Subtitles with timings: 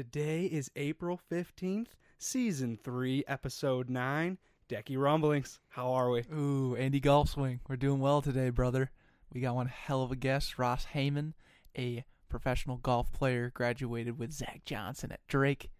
[0.00, 4.38] Today is April 15th, season 3, episode 9.
[4.66, 5.60] Decky Rumblings.
[5.68, 6.24] How are we?
[6.34, 7.60] Ooh, Andy Golf Swing.
[7.68, 8.90] We're doing well today, brother.
[9.30, 11.34] We got one hell of a guest, Ross Hamann,
[11.76, 15.70] a professional golf player, graduated with Zach Johnson at Drake.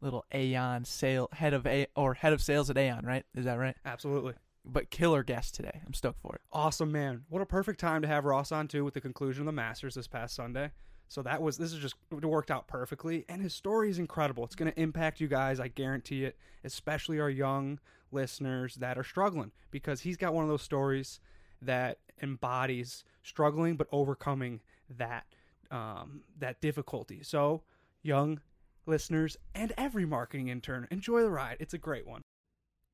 [0.00, 3.24] Little Aon sale head of a or head of sales at Aon, right?
[3.36, 3.76] Is that right?
[3.84, 4.34] Absolutely.
[4.64, 5.80] But killer guest today.
[5.86, 6.40] I'm stoked for it.
[6.52, 7.22] Awesome, man.
[7.28, 9.94] What a perfect time to have Ross on, too, with the conclusion of the Masters
[9.94, 10.72] this past Sunday.
[11.10, 13.24] So that was, this is just, worked out perfectly.
[13.28, 14.44] And his story is incredible.
[14.44, 17.80] It's going to impact you guys, I guarantee it, especially our young
[18.12, 21.18] listeners that are struggling, because he's got one of those stories
[21.60, 24.60] that embodies struggling but overcoming
[24.98, 25.26] that
[25.72, 27.22] um, that difficulty.
[27.22, 27.62] So,
[28.02, 28.40] young
[28.86, 31.56] listeners and every marketing intern, enjoy the ride.
[31.58, 32.22] It's a great one.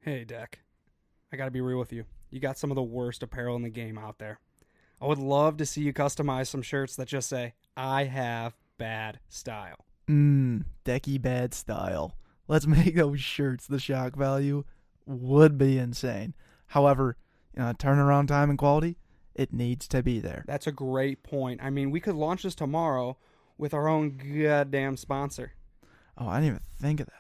[0.01, 0.61] Hey, Deck.
[1.33, 2.05] I got to be real with you.
[2.31, 4.41] You got some of the worst apparel in the game out there.
[5.03, 9.21] I would love to see you customize some shirts that just say, I have bad
[9.29, 9.85] style.
[10.09, 12.17] Mmm, Decky bad style.
[12.49, 13.67] Let's make those shirts.
[13.67, 14.65] The shock value
[15.05, 16.35] would be insane.
[16.69, 17.17] However,
[17.55, 18.97] you know, turnaround time and quality,
[19.35, 20.45] it needs to be there.
[20.47, 21.61] That's a great point.
[21.63, 23.17] I mean, we could launch this tomorrow
[23.59, 25.53] with our own goddamn sponsor.
[26.19, 27.13] Oh, I didn't even think of that.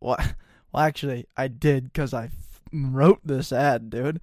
[0.00, 0.16] Well,
[0.72, 4.20] well actually, I did because I f- wrote this ad, dude.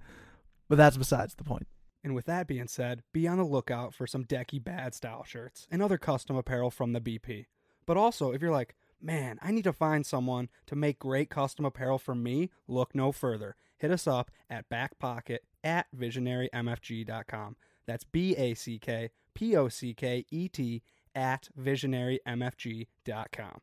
[0.68, 1.66] But that's besides the point.
[2.08, 5.66] And with that being said, be on the lookout for some Decky Bad style shirts
[5.70, 7.44] and other custom apparel from the BP.
[7.84, 11.66] But also, if you're like, man, I need to find someone to make great custom
[11.66, 13.56] apparel for me, look no further.
[13.76, 17.56] Hit us up at backpocket at visionarymfg.com.
[17.86, 20.82] That's B A C K P O C K E T
[21.14, 23.60] at visionarymfg.com.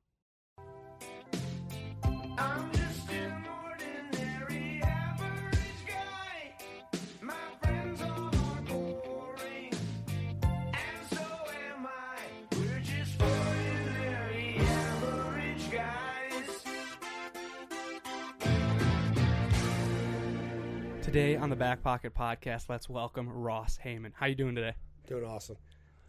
[21.15, 24.11] Today on the Back Pocket Podcast, let's welcome Ross Hamann.
[24.17, 24.73] How you doing today?
[25.07, 25.55] Doing awesome.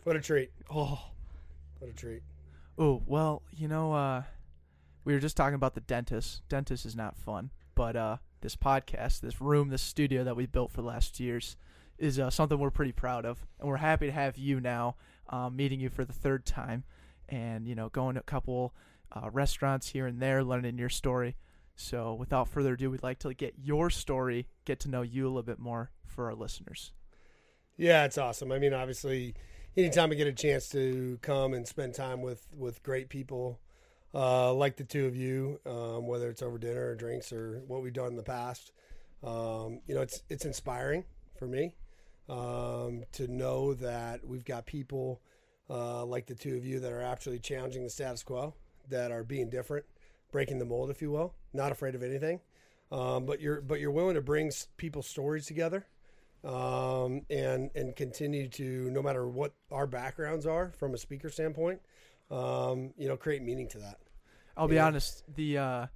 [0.03, 0.51] What a treat.
[0.69, 1.01] Oh,
[1.79, 2.23] What a treat.
[2.77, 4.25] Oh, well, you know, uh,
[5.05, 6.43] we were just talking about the dentist.
[6.49, 10.73] Dentist is not fun, but uh, this podcast, this room, this studio that we built
[10.73, 11.57] for the last years
[11.99, 13.47] is uh, something we're pretty proud of.
[13.61, 14.97] And we're happy to have you now,
[15.29, 16.83] um, meeting you for the third time
[17.29, 18.75] and, you know, going to a couple
[19.13, 21.37] uh, restaurants here and there, learning your story.
[21.77, 25.29] So without further ado, we'd like to get your story, get to know you a
[25.29, 26.93] little bit more for our listeners.
[27.77, 28.51] Yeah, it's awesome.
[28.51, 29.35] I mean, obviously,
[29.77, 33.61] anytime I get a chance to come and spend time with with great people
[34.15, 37.83] uh, like the two of you, um, whether it's over dinner or drinks or what
[37.83, 38.73] we've done in the past,
[39.23, 41.05] um, you know, it's it's inspiring
[41.39, 41.75] for me
[42.29, 45.21] um, to know that we've got people
[45.69, 48.55] uh, like the two of you that are actually challenging the status quo,
[48.89, 49.85] that are being different,
[50.37, 52.39] breaking the mold, if you will, not afraid of anything.
[52.93, 55.87] Um, but you're but you're willing to bring people's stories together
[56.45, 61.81] um, and and continue to no matter what our backgrounds are from a speaker standpoint,
[62.31, 63.97] um, you know, create meaning to that.
[64.59, 64.87] I'll be Yeah.
[64.89, 65.87] honest, the uh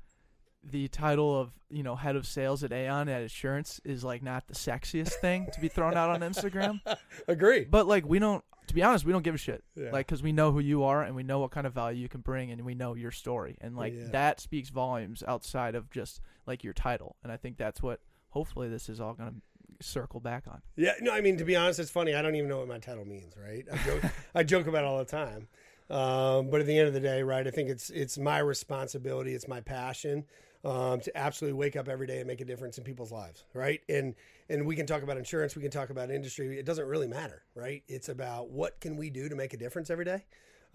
[0.64, 4.48] the title of, you know, head of sales at Aon at Assurance is like not
[4.48, 6.80] the sexiest thing to be thrown out on Instagram.
[7.28, 7.64] Agree.
[7.64, 9.62] But like we don't to be honest, we don't give a shit.
[9.76, 9.90] Yeah.
[9.92, 12.08] Like cuz we know who you are and we know what kind of value you
[12.08, 13.56] can bring and we know your story.
[13.60, 14.08] And like Yeah.
[14.12, 17.16] that speaks volumes outside of just like your title.
[17.22, 18.00] And I think that's what
[18.30, 20.62] hopefully this is all going to circle back on.
[20.76, 22.14] Yeah, no, I mean to be honest, it's funny.
[22.14, 23.66] I don't even know what my title means, right?
[23.72, 24.02] I joke,
[24.34, 25.48] I joke about it all the time.
[25.90, 29.34] Um, but at the end of the day, right, I think it's it's my responsibility,
[29.34, 30.24] it's my passion
[30.64, 33.80] um, to absolutely wake up every day and make a difference in people's lives, right?
[33.88, 34.14] And
[34.50, 36.58] and we can talk about insurance, we can talk about industry.
[36.58, 37.84] It doesn't really matter, right?
[37.88, 40.24] It's about what can we do to make a difference every day.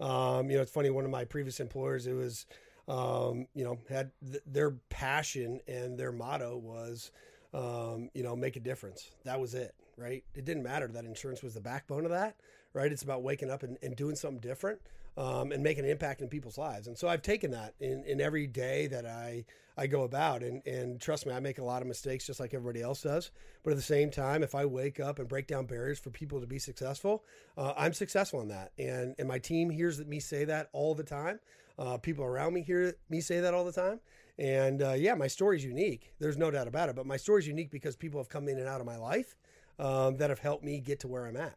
[0.00, 0.88] Um, you know, it's funny.
[0.88, 2.46] One of my previous employers, it was,
[2.88, 7.10] um, you know, had th- their passion and their motto was,
[7.52, 9.10] um, you know, make a difference.
[9.24, 10.24] That was it, right?
[10.34, 12.36] It didn't matter that insurance was the backbone of that,
[12.72, 12.90] right?
[12.90, 14.80] It's about waking up and, and doing something different
[15.16, 16.86] um, and making an impact in people's lives.
[16.86, 19.44] And so I've taken that in, in every day that I
[19.76, 20.42] I go about.
[20.42, 23.30] And, and trust me, I make a lot of mistakes just like everybody else does.
[23.62, 26.40] But at the same time, if I wake up and break down barriers for people
[26.40, 27.24] to be successful,
[27.58, 28.72] uh, I'm successful in that.
[28.78, 31.40] And, and my team hears me say that all the time.
[31.78, 34.00] Uh, people around me hear me say that all the time.
[34.38, 36.14] And uh, yeah, my story's unique.
[36.18, 36.96] There's no doubt about it.
[36.96, 39.36] But my story's unique because people have come in and out of my life
[39.78, 41.56] um, that have helped me get to where I'm at.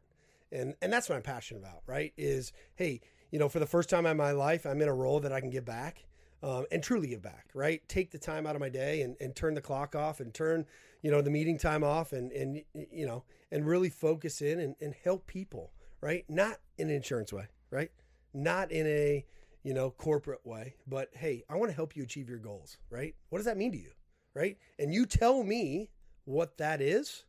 [0.52, 2.12] And and that's what I'm passionate about, right?
[2.18, 5.20] Is hey, you know, for the first time in my life, I'm in a role
[5.20, 6.06] that I can give back
[6.42, 7.82] um, and truly give back, right?
[7.88, 10.66] Take the time out of my day and, and turn the clock off and turn,
[11.02, 14.76] you know, the meeting time off and, and you know, and really focus in and,
[14.82, 15.72] and help people,
[16.02, 16.26] right?
[16.30, 17.92] Not in an insurance way, right?
[18.34, 19.26] Not in a,
[19.64, 20.76] you know, corporate way.
[20.88, 23.16] But hey, I want to help you achieve your goals, right?
[23.30, 23.92] What does that mean to you,
[24.34, 24.58] right?
[24.78, 25.90] And you tell me
[26.26, 27.26] what that is,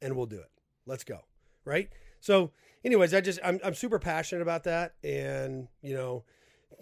[0.00, 0.50] and we'll do it.
[0.86, 1.20] Let's go,
[1.64, 1.90] right?
[2.20, 2.52] So,
[2.84, 6.24] anyways, I just I'm I'm super passionate about that, and you know,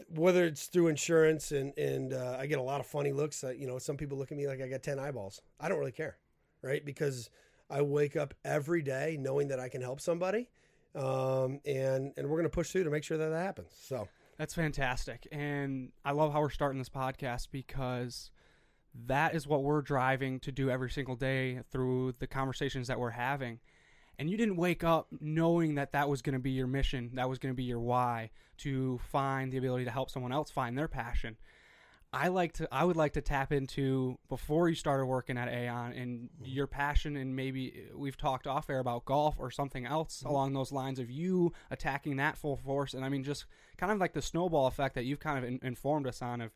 [0.08, 3.42] whether it's through insurance and and uh, I get a lot of funny looks.
[3.42, 5.40] Uh, you know, some people look at me like I got ten eyeballs.
[5.60, 6.16] I don't really care,
[6.62, 6.84] right?
[6.84, 7.30] Because
[7.70, 10.48] I wake up every day knowing that I can help somebody,
[10.94, 13.72] um, and and we're gonna push through to make sure that that happens.
[13.78, 14.08] So.
[14.38, 15.26] That's fantastic.
[15.32, 18.30] And I love how we're starting this podcast because
[19.06, 23.10] that is what we're driving to do every single day through the conversations that we're
[23.10, 23.60] having.
[24.18, 27.28] And you didn't wake up knowing that that was going to be your mission, that
[27.28, 30.76] was going to be your why to find the ability to help someone else find
[30.76, 31.36] their passion.
[32.12, 35.92] I like to I would like to tap into before you started working at Aon
[35.92, 36.44] and mm-hmm.
[36.44, 40.28] your passion and maybe uh, we've talked off air about golf or something else mm-hmm.
[40.28, 43.44] along those lines of you attacking that full force and I mean just
[43.76, 46.52] kind of like the snowball effect that you've kind of in, informed us on of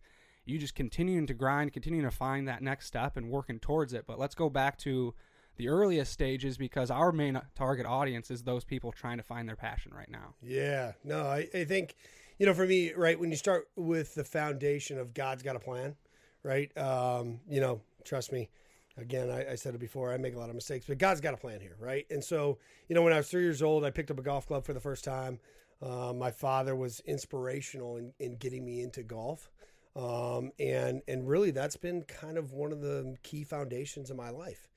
[0.46, 4.04] you just continuing to grind, continuing to find that next step and working towards it.
[4.06, 5.14] But let's go back to
[5.60, 9.56] the earliest stages because our main target audience is those people trying to find their
[9.56, 10.34] passion right now.
[10.42, 11.96] Yeah, no, I, I think,
[12.38, 15.58] you know, for me, right, when you start with the foundation of God's got a
[15.58, 15.96] plan,
[16.42, 16.74] right?
[16.78, 18.48] Um, you know, trust me,
[18.96, 21.34] again, I, I said it before, I make a lot of mistakes, but God's got
[21.34, 22.06] a plan here, right?
[22.08, 22.56] And so,
[22.88, 24.72] you know, when I was three years old, I picked up a golf club for
[24.72, 25.40] the first time.
[25.82, 29.50] Uh, my father was inspirational in, in getting me into golf.
[29.94, 34.30] Um, and, and really that's been kind of one of the key foundations of my
[34.30, 34.69] life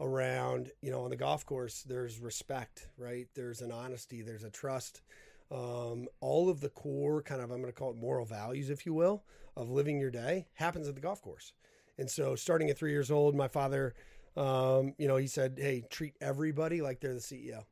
[0.00, 3.28] around, you know, on the golf course, there's respect, right?
[3.34, 5.02] There's an honesty, there's a trust.
[5.50, 8.86] Um, all of the core kind of, I'm going to call it moral values, if
[8.86, 9.24] you will,
[9.56, 11.52] of living your day happens at the golf course.
[11.98, 13.94] And so starting at three years old, my father,
[14.36, 17.64] um, you know, he said, Hey, treat everybody like they're the CEO.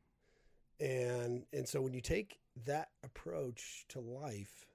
[0.79, 4.65] And, and so when you take that approach to life,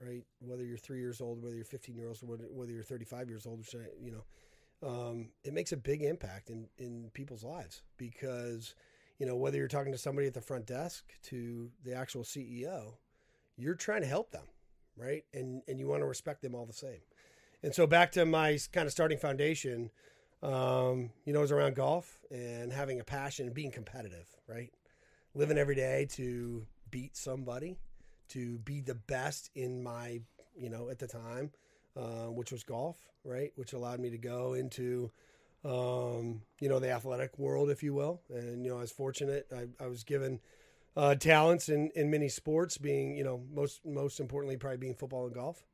[0.00, 3.46] right, whether you're three years old, whether you're 15 years old, whether, you're 35 years
[3.46, 3.66] old,
[4.00, 4.24] you know,
[4.82, 8.74] um, it makes a big impact in, in people's lives because,
[9.18, 12.94] you know, whether you're talking to somebody at the front desk to the actual CEO,
[13.56, 14.44] you're trying to help them,
[14.96, 15.24] right?
[15.34, 17.00] And and you want to respect them all the same.
[17.62, 19.90] And so back to my kind of starting foundation,
[20.42, 24.72] um, you know, it was around golf and having a passion and being competitive, right?
[25.34, 27.76] Living every day to beat somebody,
[28.28, 30.20] to be the best in my,
[30.56, 31.50] you know, at the time,
[31.96, 33.52] uh, which was golf, right?
[33.56, 35.10] Which allowed me to go into,
[35.64, 38.22] um, you know, the athletic world, if you will.
[38.30, 39.46] And, you know, I was fortunate.
[39.54, 40.40] I, I was given
[40.96, 45.26] uh, talents in, in many sports, being, you know, most, most importantly, probably being football
[45.26, 45.64] and golf.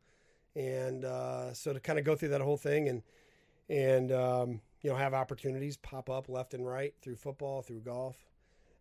[0.55, 3.03] And uh, so to kind of go through that whole thing and,
[3.69, 8.17] and, um, you know, have opportunities pop up left and right through football, through golf,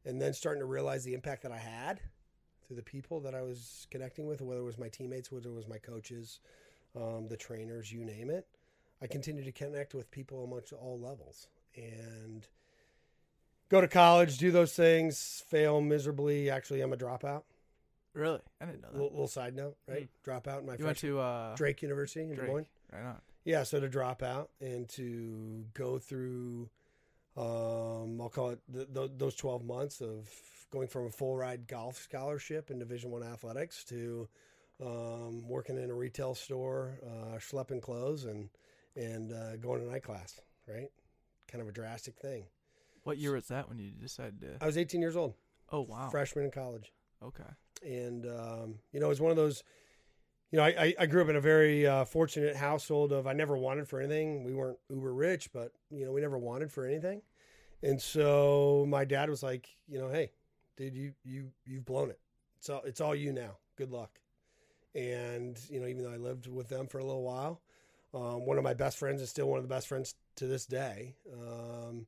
[0.05, 1.99] and then starting to realize the impact that I had
[2.65, 5.55] through the people that I was connecting with, whether it was my teammates, whether it
[5.55, 6.39] was my coaches,
[6.95, 8.47] um, the trainers, you name it.
[9.01, 12.47] I continue to connect with people amongst all levels and
[13.69, 16.49] go to college, do those things, fail miserably.
[16.49, 17.43] Actually, I'm a dropout.
[18.13, 18.39] Really?
[18.61, 18.97] I didn't know that.
[18.97, 20.07] Little, little side note, right?
[20.23, 22.47] Drop out in my you went to uh, Drake University in Des Drake.
[22.49, 22.67] Moines.
[22.93, 23.17] Right on.
[23.43, 26.69] Yeah, so to drop out and to go through,
[27.35, 30.29] um, I'll call it th- th- those twelve months of
[30.71, 34.29] going from a full ride golf scholarship in Division One athletics to
[34.83, 38.49] um, working in a retail store, uh, schlepping clothes, and
[38.95, 40.39] and uh, going to night class.
[40.67, 40.89] Right,
[41.51, 42.45] kind of a drastic thing.
[43.03, 44.57] What year was that when you decided to?
[44.61, 45.35] I was 18 years old,
[45.71, 46.09] Oh wow.
[46.09, 46.91] freshman in college.
[47.23, 47.43] Okay.
[47.85, 49.63] and um, you know, it was one of those.
[50.51, 53.33] You know, I, I- I grew up in a very uh, fortunate household of I
[53.33, 54.43] never wanted for anything.
[54.43, 57.21] We weren't uber rich, but you know, we never wanted for anything.
[57.83, 60.31] And so my dad was like, you know, hey,
[60.77, 62.19] dude, you you you've blown it.
[62.57, 63.57] It's all it's all you now.
[63.77, 64.19] Good luck.
[64.95, 67.61] And you know, even though I lived with them for a little while,
[68.13, 70.65] um, one of my best friends is still one of the best friends to this
[70.65, 71.15] day.
[71.33, 72.07] Um,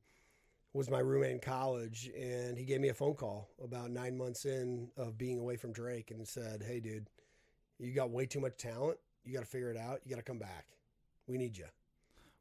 [0.72, 4.44] was my roommate in college, and he gave me a phone call about nine months
[4.44, 7.08] in of being away from Drake, and said, "Hey, dude,
[7.78, 8.98] you got way too much talent.
[9.24, 10.00] You got to figure it out.
[10.04, 10.66] You got to come back.
[11.26, 11.66] We need you.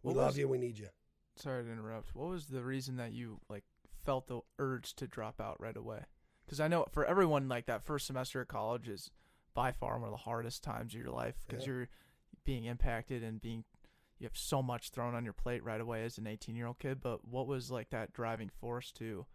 [0.03, 0.47] We What love was- you.
[0.47, 0.89] We need you."
[1.35, 2.15] Sorry to interrupt.
[2.15, 3.63] What was the reason that you like
[4.05, 6.03] felt the urge to drop out right away?
[6.45, 9.11] Because I know for everyone, like that first semester of college is
[9.57, 11.73] by far one of the hardest times of your life because Yeah.
[11.73, 11.89] you're
[12.45, 13.63] being impacted and being
[14.19, 16.77] you have so much thrown on your plate right away as an 18 year old
[16.77, 17.01] kid.
[17.01, 19.25] But what was like that driving force to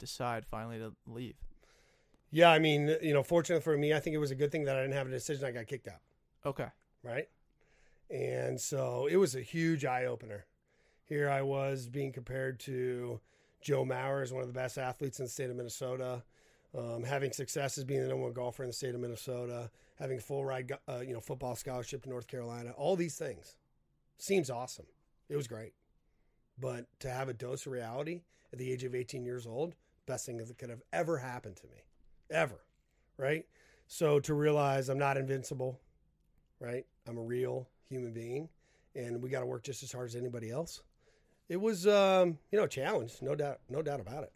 [0.00, 1.36] decide finally to leave?
[2.32, 4.64] Yeah, I mean, you know, fortunately for me, I think it was a good thing
[4.64, 5.44] that I didn't have a decision.
[5.44, 6.00] I got kicked out.
[6.44, 6.68] Okay.
[7.04, 7.28] right?
[8.10, 10.46] And so it was a huge eye opener.
[11.04, 13.20] Here I was being compared to
[13.60, 16.24] Joe Mauer as one of the best athletes in the state of Minnesota.
[16.76, 20.18] Um, having success as being the number one golfer in the state of Minnesota, having
[20.18, 23.56] a full ride, uh, you know, football scholarship to North Carolina, all these things
[24.18, 24.86] seems awesome.
[25.28, 25.72] It was great,
[26.60, 28.22] but to have a dose of reality
[28.52, 29.74] at the age of 18 years old,
[30.06, 31.82] best thing that could have ever happened to me,
[32.30, 32.60] ever,
[33.16, 33.44] right?
[33.86, 35.78] So to realize I'm not invincible,
[36.60, 36.84] right?
[37.06, 38.48] I'm a real human being,
[38.94, 40.82] and we got to work just as hard as anybody else.
[41.48, 44.32] It was, um, you know, a challenge, no doubt, no doubt about it.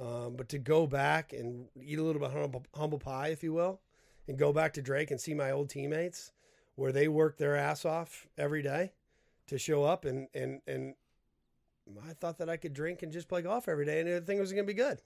[0.00, 3.42] Um, but to go back and eat a little bit of humble, humble pie, if
[3.42, 3.80] you will,
[4.28, 6.32] and go back to Drake and see my old teammates
[6.76, 8.92] where they worked their ass off every day
[9.48, 10.94] to show up and and and
[12.06, 14.52] I thought that I could drink and just play golf every day and everything was
[14.52, 15.00] going to be good.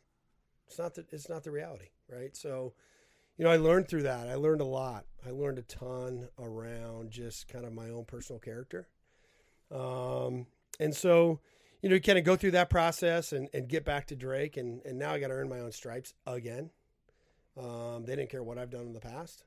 [0.66, 2.36] It's not the it's not the reality, right?
[2.36, 2.74] So,
[3.36, 4.28] you know, I learned through that.
[4.28, 5.06] I learned a lot.
[5.26, 8.88] I learned a ton around just kind of my own personal character.
[9.70, 10.46] Um,
[10.80, 11.40] and so,
[11.82, 14.80] you know, kind of go through that process and, and get back to Drake and,
[14.86, 16.70] and now I got to earn my own stripes again.
[17.60, 19.44] Um, they didn't care what I've done in the past,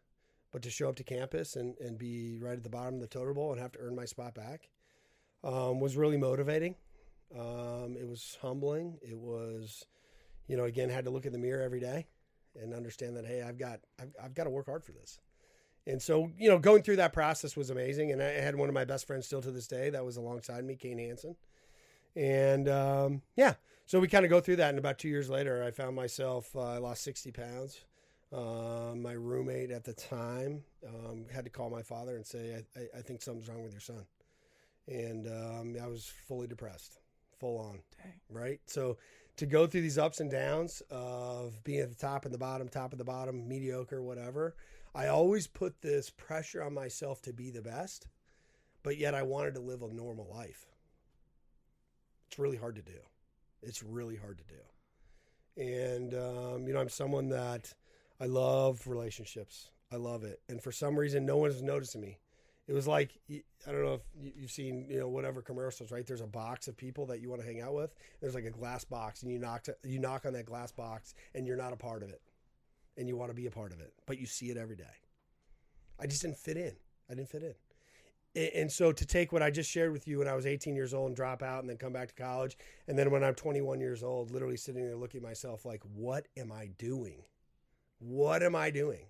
[0.52, 3.08] but to show up to campus and, and be right at the bottom of the
[3.08, 4.70] total bowl and have to earn my spot back
[5.44, 6.76] um, was really motivating.
[7.34, 9.00] Um, it was humbling.
[9.02, 9.86] It was,
[10.48, 12.06] you know, again, had to look in the mirror every day
[12.62, 15.20] and understand that, hey, I've got, I've, I've got to work hard for this.
[15.88, 18.12] And so, you know, going through that process was amazing.
[18.12, 20.66] And I had one of my best friends still to this day that was alongside
[20.66, 21.36] me, Kane Hansen.
[22.16, 23.56] And um, yeah,
[23.86, 24.70] so we kind of go through that.
[24.70, 27.82] And about two years later, I found myself, uh, I lost 60 pounds.
[28.34, 32.80] Um, my roommate at the time um, had to call my father and say, I,
[32.80, 34.06] I, I think something's wrong with your son.
[34.88, 37.00] And um, I was fully depressed,
[37.40, 38.14] full on Dang.
[38.30, 38.60] right?
[38.66, 38.98] So
[39.38, 42.68] to go through these ups and downs of being at the top and the bottom,
[42.68, 44.56] top of the bottom, mediocre, whatever,
[44.94, 48.08] I always put this pressure on myself to be the best,
[48.82, 50.68] but yet I wanted to live a normal life.
[52.36, 53.00] It's really hard to do.
[53.62, 55.64] It's really hard to do.
[55.64, 57.74] And, um, you know, I'm someone that
[58.20, 59.70] I love relationships.
[59.90, 60.42] I love it.
[60.50, 62.20] And for some reason, no one is noticing me.
[62.68, 66.06] It was like I don't know if you- you've seen you know whatever commercials, right?
[66.06, 67.96] There's a box of people that you want to hang out with.
[68.20, 71.14] There's like a glass box, and you knock to, you knock on that glass box,
[71.34, 72.22] and you're not a part of it,
[72.98, 74.98] and you want to be a part of it, but you see it every day.
[75.98, 76.76] I just didn't fit in.
[77.10, 77.56] I didn't fit in.
[78.36, 80.94] And so to take what I just shared with you when I was 18 years
[80.94, 83.80] old and drop out and then come back to college, and then when I'm 21
[83.80, 87.24] years old, literally sitting there looking at myself like, what am I doing?
[88.00, 89.06] What am I doing?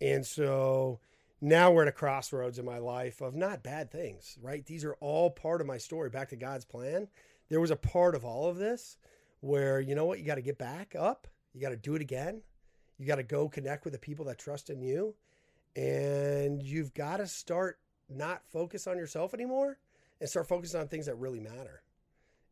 [0.00, 0.98] And so
[1.40, 4.66] now we're at a crossroads in my life of not bad things, right?
[4.66, 6.10] These are all part of my story.
[6.10, 7.06] Back to God's plan.
[7.48, 8.96] There was a part of all of this
[9.40, 11.28] where, you know what, you got to get back up.
[11.54, 12.42] You got to do it again.
[12.98, 15.14] You got to go connect with the people that trust in you.
[15.76, 19.78] And you've got to start not focus on yourself anymore
[20.20, 21.82] and start focusing on things that really matter.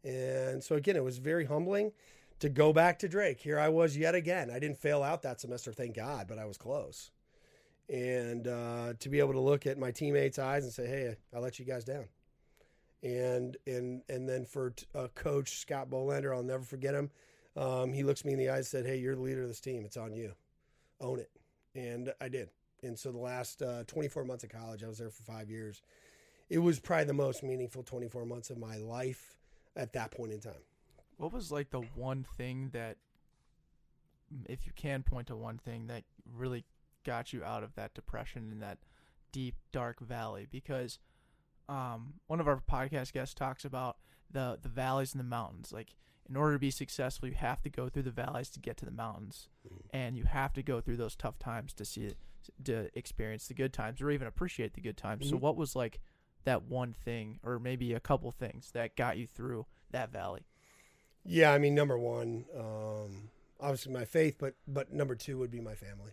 [0.04, 1.92] And so, again, it was very humbling
[2.38, 3.40] to go back to Drake.
[3.40, 4.50] Here I was yet again.
[4.50, 7.10] I didn't fail out that semester, thank God, but I was close
[7.88, 11.38] and uh, to be able to look at my teammates' eyes and say, "Hey, I
[11.38, 12.06] let you guys down,"
[13.02, 17.10] and and and then for uh, Coach Scott Bolander, I'll never forget him.
[17.56, 19.60] Um, he looks me in the eyes and said, "Hey, you're the leader of this
[19.60, 19.84] team.
[19.84, 20.32] It's on you.
[21.00, 21.30] Own it."
[21.74, 22.50] And I did.
[22.82, 25.82] And so the last uh, 24 months of college, I was there for five years.
[26.48, 29.36] It was probably the most meaningful 24 months of my life
[29.74, 30.54] at that point in time.
[31.16, 32.98] What was like the one thing that,
[34.46, 36.04] if you can point to one thing that
[36.34, 36.64] really
[37.04, 38.78] got you out of that depression and that
[39.32, 40.46] deep dark valley?
[40.50, 40.98] Because
[41.68, 43.96] um, one of our podcast guests talks about
[44.30, 45.72] the the valleys and the mountains.
[45.72, 45.94] Like
[46.28, 48.84] in order to be successful, you have to go through the valleys to get to
[48.84, 49.48] the mountains,
[49.92, 52.16] and you have to go through those tough times to see it,
[52.64, 55.28] to experience the good times or even appreciate the good times.
[55.28, 55.40] So, Mhm.
[55.40, 56.00] what was like
[56.44, 60.46] that one thing, or maybe a couple things that got you through that valley?
[61.24, 65.60] Yeah, I mean, number one, um, obviously my faith, but but number two would be
[65.60, 66.12] my family.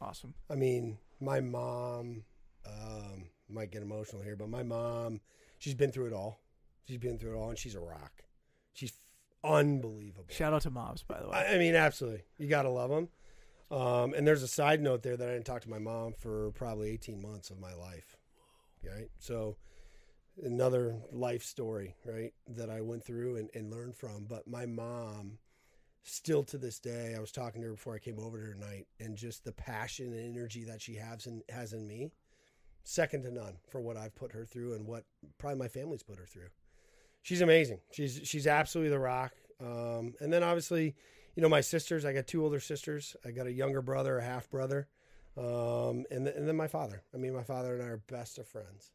[0.00, 0.34] Awesome.
[0.50, 2.24] I mean, my mom
[2.66, 5.20] um, might get emotional here, but my mom,
[5.58, 6.40] she's been through it all.
[6.88, 8.24] She's been through it all, and she's a rock.
[8.72, 10.26] She's f- unbelievable.
[10.30, 11.34] Shout out to moms, by the way.
[11.34, 12.22] I, I mean, absolutely.
[12.38, 13.08] You got to love them.
[13.70, 16.50] Um, and there's a side note there that I didn't talk to my mom for
[16.52, 18.16] probably 18 months of my life.
[18.84, 19.08] Right.
[19.18, 19.56] So,
[20.42, 24.26] another life story, right, that I went through and, and learned from.
[24.28, 25.38] But my mom,
[26.02, 28.52] still to this day, I was talking to her before I came over to her
[28.52, 32.10] tonight, and just the passion and energy that she has in, has in me,
[32.82, 35.04] second to none for what I've put her through and what
[35.38, 36.48] probably my family's put her through.
[37.22, 37.78] She's amazing.
[37.90, 39.32] She's she's absolutely the rock.
[39.58, 40.94] Um, and then obviously,
[41.34, 42.04] you know, my sisters.
[42.04, 43.16] I got two older sisters.
[43.24, 44.88] I got a younger brother, a half brother,
[45.36, 47.02] um, and th- and then my father.
[47.12, 48.92] I mean, my father and I are best of friends,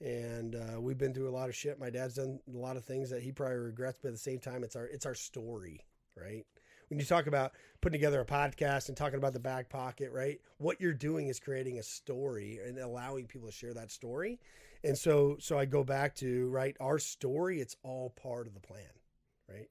[0.00, 1.78] and uh, we've been through a lot of shit.
[1.78, 4.38] My dad's done a lot of things that he probably regrets, but at the same
[4.38, 5.84] time, it's our it's our story,
[6.16, 6.44] right?
[6.88, 10.40] when you talk about putting together a podcast and talking about the back pocket, right?
[10.58, 14.40] What you're doing is creating a story and allowing people to share that story.
[14.84, 17.60] And so, so I go back to right our story.
[17.60, 18.84] It's all part of the plan,
[19.48, 19.68] right?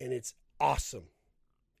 [0.00, 1.04] And it's awesome.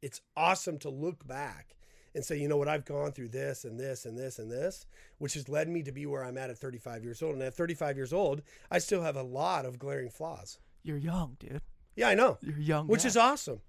[0.02, 1.76] It's awesome to look back
[2.14, 4.86] and say, you know what, I've gone through this and this and this and this,
[5.18, 7.34] which has led me to be where I'm at at 35 years old.
[7.34, 10.58] And at 35 years old, I still have a lot of glaring flaws.
[10.82, 11.60] You're young, dude.
[11.94, 12.86] Yeah, I know You're young.
[12.86, 13.08] which guy.
[13.08, 13.60] is awesome.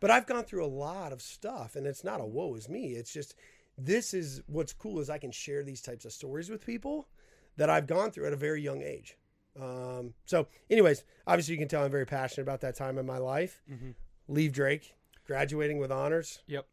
[0.00, 2.94] But I've gone through a lot of stuff, and it's not a woe is me.
[2.94, 3.34] It's just
[3.78, 7.08] this is what's cool is I can share these types of stories with people
[7.56, 9.16] that I've gone through at a very young age.
[9.60, 13.18] Um, so, anyways, obviously you can tell I'm very passionate about that time in my
[13.18, 13.62] life.
[13.70, 13.94] Mhm.
[14.28, 14.94] Leave Drake,
[15.26, 16.40] graduating with honors.
[16.46, 16.66] Yep.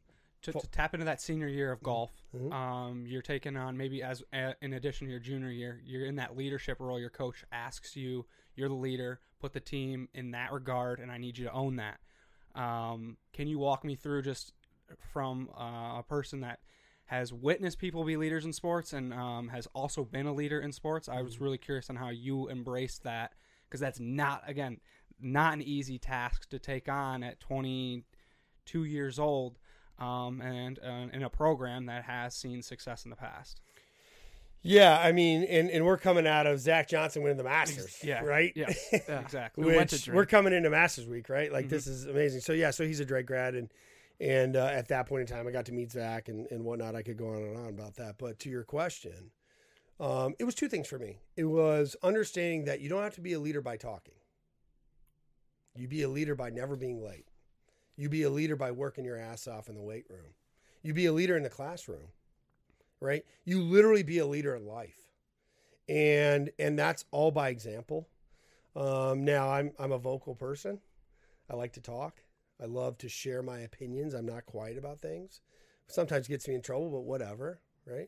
[0.43, 2.53] To, to tap into that senior year of golf, Mhm.
[2.53, 6.15] um, you're taking on maybe as a, in addition to your junior year, you're in
[6.15, 6.97] that leadership role.
[6.97, 8.25] Your coach asks you,
[8.55, 11.75] you're the leader, put the team in that regard, and I need you to own
[11.75, 11.99] that.
[12.55, 14.53] Um, can you walk me through just
[15.11, 16.59] from uh, a person that
[17.05, 20.71] has witnessed people be leaders in sports and um, has also been a leader in
[20.71, 21.09] sports?
[21.09, 23.33] I was really curious on how you embraced that
[23.67, 24.79] because that's not again
[25.19, 27.39] not an easy task to take on at
[28.71, 29.57] 22 years old
[29.99, 33.61] um, and uh, in a program that has seen success in the past.
[34.61, 38.21] Yeah, I mean, and, and we're coming out of Zach Johnson winning the Masters, Yeah.
[38.23, 38.51] right?
[38.55, 39.19] Yeah, Yeah.
[39.21, 39.65] exactly.
[39.65, 40.15] We which Drake.
[40.15, 41.51] we're coming into Masters Week, right?
[41.51, 42.41] Like this is amazing.
[42.41, 43.69] So yeah, so he's a Drake grad, and
[44.19, 46.93] and uh, at that point in time, I got to meet Zach and and whatnot.
[46.93, 49.31] I could go on and on about that, but to your question,
[50.01, 51.19] um, it was two things for me.
[51.37, 54.15] It was understanding that you don't have to be a leader by talking.
[55.73, 57.27] You be a leader by never being late.
[57.99, 60.33] You be a leader by working your ass off in the weight room.
[60.81, 62.13] You be a leader in the classroom,
[63.01, 63.25] right?
[63.43, 65.11] You literally be a leader in life,
[65.89, 68.07] and and that's all by example.
[68.73, 70.79] Um, now I'm I'm a vocal person.
[71.49, 72.23] I like to talk.
[72.61, 74.13] I love to share my opinions.
[74.13, 75.41] I'm not quiet about things.
[75.87, 78.07] Sometimes gets me in trouble, but whatever, right?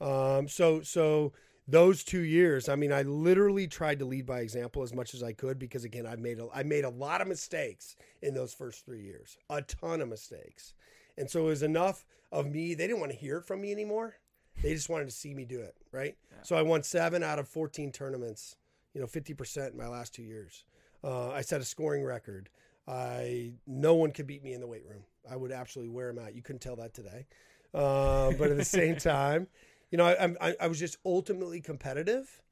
[0.00, 1.32] Um, so so
[1.68, 5.22] those two years, I mean, I literally tried to lead by example as much as
[5.22, 8.54] I could because again, I made a I made a lot of mistakes in those
[8.54, 10.74] first three years, a ton of mistakes,
[11.16, 12.74] and so it was enough of me.
[12.74, 14.16] They didn't want to hear it from me anymore.
[14.62, 16.16] They just wanted to see me do it, right?
[16.42, 18.56] So I won seven out of fourteen tournaments
[18.94, 20.64] you know, 50% in my last two years.
[21.04, 22.48] Uh, I set a scoring record.
[22.88, 25.02] I no one could beat me in the weight room.
[25.30, 26.34] I would absolutely wear them out.
[26.34, 27.26] You couldn't tell that today,
[27.74, 29.46] uh, but at the same time,
[29.90, 32.42] you know, I, I, I was just ultimately competitive,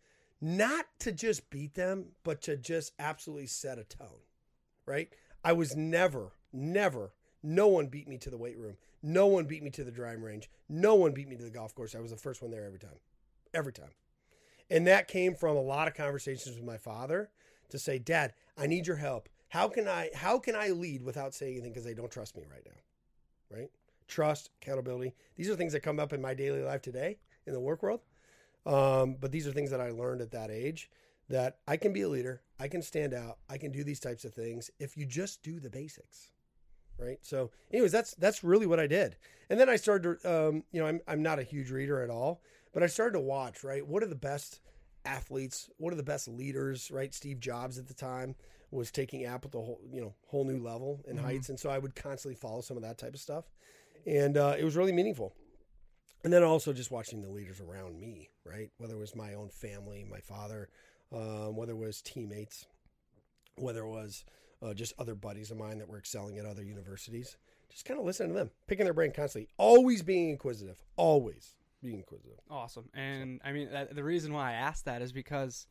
[0.41, 4.23] not to just beat them, but to just absolutely set a tone.
[4.87, 5.13] Right?
[5.45, 7.13] I was never, never.
[7.43, 8.77] No one beat me to the weight room.
[9.03, 10.51] No one beat me to the driving range.
[10.69, 11.95] No one beat me to the golf course.
[11.95, 12.99] I was the first one there every time,
[13.55, 13.91] every time.
[14.71, 17.31] And that came from a lot of conversations with my father
[17.69, 19.29] to say, "Dad, I need your help.
[19.51, 22.45] How can I how can I lead without saying anything because they don't trust me
[22.51, 23.71] right now?" Right?
[24.09, 25.15] Trust, accountability.
[25.37, 28.01] These are things that come up in my daily life today in the work world.
[28.65, 30.91] Um, but these are things that I learned at that age
[31.29, 34.25] that I can be a leader, I can stand out, I can do these types
[34.25, 36.31] of things if you just do the basics.
[36.99, 37.19] Right.
[37.21, 39.17] So, anyways, that's that's really what I did.
[39.51, 42.09] And then I started to, um, you know, I'm I'm not a huge reader at
[42.09, 42.41] all,
[42.73, 43.63] but I started to watch.
[43.63, 44.61] Right, what are the best
[45.05, 45.69] athletes?
[45.77, 46.91] What are the best leaders?
[46.91, 48.35] Right, Steve Jobs at the time
[48.71, 51.69] was taking Apple to a whole you know whole new level in heights, and so
[51.69, 53.45] I would constantly follow some of that type of stuff,
[54.07, 55.35] and uh, it was really meaningful.
[56.27, 58.69] And then also just watching the leaders around me, right?
[58.79, 60.69] Whether it was my own family, my father,
[61.13, 62.67] um, whether it was teammates,
[63.55, 64.25] whether it was
[64.61, 67.37] uh, just other buddies of mine that were excelling at other universities.
[67.71, 71.99] Just kind of listening to them, picking their brain constantly, always being inquisitive, always being
[71.99, 72.41] inquisitive.
[72.51, 72.89] Awesome.
[72.93, 75.69] And I mean, that, the reason why I asked that is because,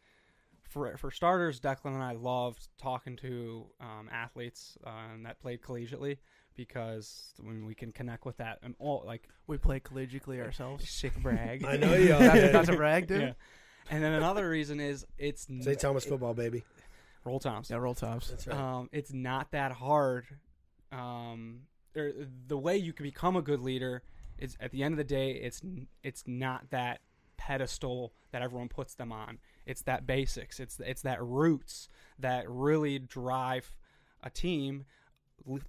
[0.69, 6.19] for for starters, Declan and I loved talking to um, athletes um, that played collegiately
[6.55, 10.89] because when we can connect with that and all like We play collegially ourselves.
[10.89, 11.63] sick brag.
[11.65, 13.21] I know you all That's, that's a brag, dude.
[13.21, 13.33] yeah.
[13.89, 15.79] And then another reason is it's St.
[15.79, 16.63] Thomas football, baby.
[17.23, 17.69] roll toms.
[17.69, 18.29] Yeah, roll tops.
[18.29, 18.57] That's right.
[18.57, 20.25] Um, it's not that hard.
[20.91, 21.61] Um,
[21.95, 22.11] or
[22.47, 24.01] the way you can become a good leader
[24.37, 25.61] is at the end of the day, it's
[26.03, 27.01] it's not that
[27.37, 29.37] pedestal that everyone puts them on.
[29.65, 30.59] It's that basics.
[30.59, 31.87] It's it's that roots
[32.19, 33.75] that really drive
[34.23, 34.85] a team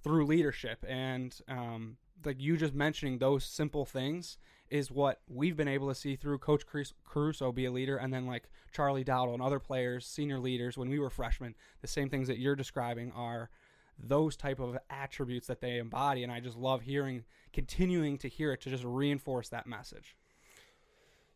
[0.03, 0.83] through leadership.
[0.87, 4.37] And um, like you just mentioning those simple things
[4.69, 6.65] is what we've been able to see through Coach
[7.05, 10.89] Caruso be a leader, and then like Charlie Dowdle and other players, senior leaders when
[10.89, 11.55] we were freshmen.
[11.81, 13.49] The same things that you're describing are
[13.97, 18.51] those type of attributes that they embody, and I just love hearing, continuing to hear
[18.51, 20.15] it to just reinforce that message.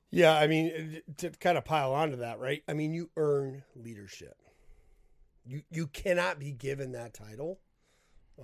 [0.10, 2.64] Yeah, I mean, to kind of pile onto that, right?
[2.68, 4.36] I mean, you earn leadership.
[5.46, 7.60] You you cannot be given that title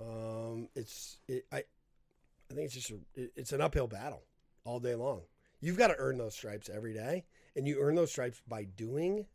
[0.00, 4.22] Um, it's it, I, I think it's just a, it, it's an uphill battle
[4.64, 5.22] all day long.
[5.60, 7.24] You've got to earn those stripes every day,
[7.56, 9.26] and you earn those stripes by doing,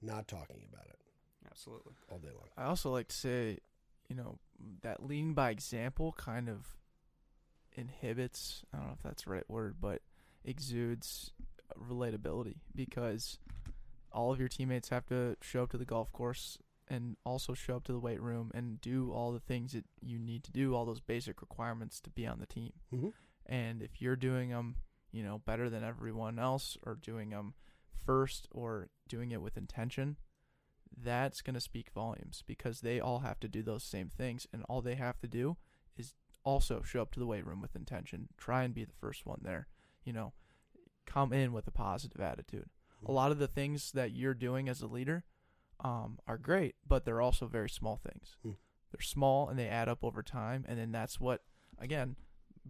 [0.00, 0.98] not talking about it
[1.50, 1.92] Absolutely.
[2.08, 2.48] all day long.
[2.56, 3.58] I also like to say,
[4.08, 4.38] you know,
[4.82, 6.76] that leading by example kind of
[7.76, 10.00] inhibits, I don't know if that's the right word, but
[10.44, 11.32] exudes
[11.78, 13.38] relatability because
[14.10, 17.76] all of your teammates have to show up to the golf course and also show
[17.76, 20.74] up to the weight room and do all the things that you need to do,
[20.74, 22.72] all those basic requirements to be on the team.
[22.92, 23.12] Mhm.
[23.46, 24.76] And if you're doing them,
[25.10, 27.54] you know, better than everyone else or doing them
[28.04, 30.16] first or doing it with intention,
[30.96, 34.64] that's going to speak volumes because they all have to do those same things and
[34.68, 35.56] all they have to do
[35.96, 39.26] is also show up to the weight room with intention try and be the first
[39.26, 39.68] one there
[40.02, 40.32] you know
[41.04, 42.70] come in with a positive attitude
[43.06, 45.24] a lot of the things that you're doing as a leader
[45.80, 48.52] um, are great but they're also very small things Hmm.
[48.92, 51.42] they're small and they add up over time and then that's what
[51.78, 52.16] again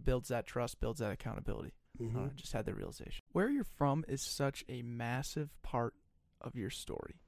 [0.03, 2.27] builds that trust builds that accountability Mhm.
[2.27, 3.21] uh, just had the realization.
[3.33, 5.95] Where you're from is such a massive part
[6.39, 7.19] of your story.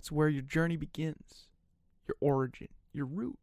[0.00, 1.46] It's where your journey begins,
[2.08, 3.38] your origin, your root.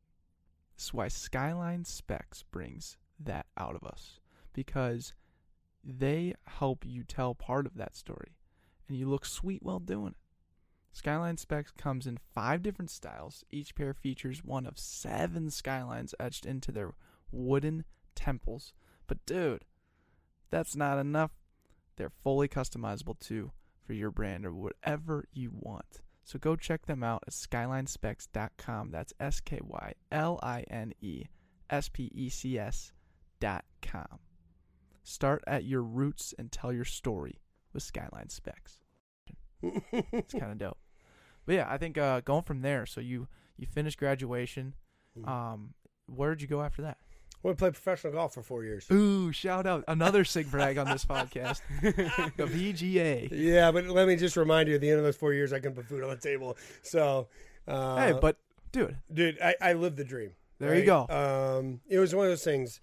[0.76, 4.20] This is why Skyline Specs brings that out of us
[4.52, 5.14] because
[5.84, 8.36] they help you tell part of that story,
[8.90, 10.18] and you look sweet while doing it.
[10.96, 13.44] Skyline Specs comes in five different styles.
[13.52, 16.94] Each pair features one of seven skylines etched into their
[17.34, 17.84] wooden
[18.16, 18.72] temples.
[19.06, 19.66] But dude,
[20.52, 21.32] that's not enough.
[21.98, 23.52] They're fully customizable too
[23.86, 26.02] for your brand or whatever you want.
[26.24, 28.92] So go check them out at skylinespecs.com.
[28.92, 31.26] That's S K Y L I N E
[31.70, 32.94] S P E C S
[33.42, 34.20] dot com.
[35.04, 37.42] Start at your roots and tell your story
[37.74, 38.80] with Skyline Specs.
[39.62, 40.78] It's kind of dope.
[41.46, 42.86] But yeah, I think uh, going from there.
[42.86, 43.28] So you
[43.58, 44.74] you finished graduation.
[45.18, 45.28] Mhm.
[45.28, 45.74] Um,
[46.08, 46.98] where did you go after that?
[47.44, 48.88] We played professional golf for four years.
[48.92, 51.62] Ooh, shout out another sig brag on this podcast.
[51.82, 53.30] the VGA.
[53.32, 55.60] Yeah, but let me just remind you, at the end of those four years, I
[55.60, 56.58] can put food on the table.
[56.82, 57.28] So,
[57.68, 58.38] uh, Hey, but
[58.72, 60.32] dude, dude, I, I lived the dream.
[60.58, 61.06] There you go.
[61.08, 62.80] Um, it was one of those things,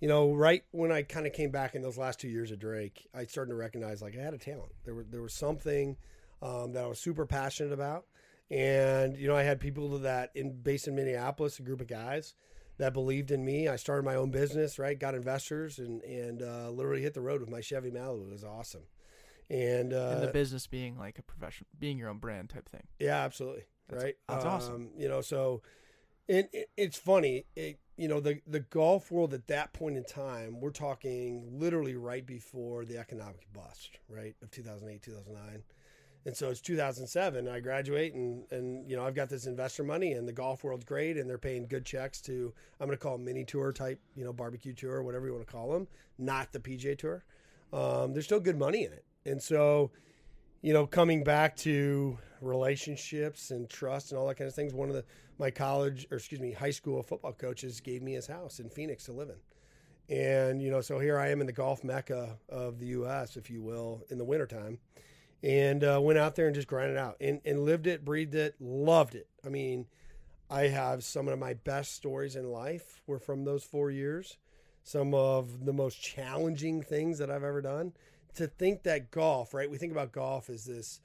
[0.00, 2.58] you know, right when I kind of came back in those last two years of
[2.58, 4.72] Drake, I started to recognize like I had a talent.
[4.86, 5.98] There were there was something
[6.42, 8.06] um, that I was super passionate about,
[8.50, 12.34] and you know, I had people that in based in Minneapolis, a group of guys
[12.78, 13.68] that believed in me.
[13.68, 14.98] I started my own business, right?
[14.98, 18.28] Got investors and and uh, literally hit the road with my Chevy Malibu.
[18.28, 18.82] It was awesome,
[19.48, 22.86] and, uh, and the business being like a profession, being your own brand type thing.
[22.98, 23.64] yeah, absolutely.
[23.88, 24.16] That's- right.
[24.28, 24.74] that's awesome.
[24.74, 25.62] Um, You know, so
[26.28, 27.46] it, it, it's funny.
[27.54, 31.94] It, you know, the the golf world at that point in time, we're talking literally
[31.94, 35.62] right before the economic bust, right of 2008, 2009.
[36.26, 37.48] And so it's 2007.
[37.48, 40.84] I graduate, and and you know I've got this investor money, and the golf world's
[40.84, 44.00] great, and they're paying good checks to I'm going to call them mini tour type,
[44.14, 45.86] you know, barbecue tour, whatever you want to call them,
[46.18, 47.24] not the PGA tour.
[47.72, 49.92] Um, there's still good money in it, and so
[50.62, 54.74] you know, coming back to relationships and trust and all that kind of things.
[54.74, 55.04] One of the
[55.38, 59.04] my college or excuse me, high school football coaches gave me his house in Phoenix
[59.04, 60.16] to live in.
[60.16, 63.50] And, you know, so here I am in the golf mecca of the US, if
[63.50, 64.78] you will, in the wintertime.
[65.42, 68.56] And uh, went out there and just grinded out and, and lived it, breathed it,
[68.58, 69.28] loved it.
[69.44, 69.86] I mean,
[70.50, 74.38] I have some of my best stories in life were from those four years.
[74.82, 77.92] Some of the most challenging things that I've ever done.
[78.36, 79.70] To think that golf, right?
[79.70, 81.00] We think about golf as this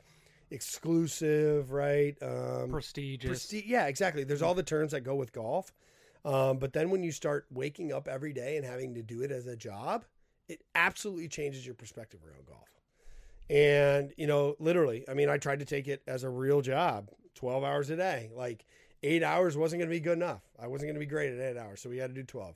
[0.50, 2.16] exclusive, right?
[2.22, 3.46] Um, Prestigious.
[3.46, 4.24] Presti- yeah, exactly.
[4.24, 5.72] There's all the terms that go with golf.
[6.24, 9.32] Um, but then when you start waking up every day and having to do it
[9.32, 10.06] as a job,
[10.48, 12.68] it absolutely changes your perspective around golf.
[13.52, 17.10] And, you know, literally, I mean, I tried to take it as a real job
[17.36, 18.30] 12 hours a day.
[18.34, 18.66] Like
[19.04, 20.42] eight hours wasn't going to be good enough.
[20.58, 21.82] I wasn't going to be great at eight hours.
[21.82, 22.56] So we had to do 12.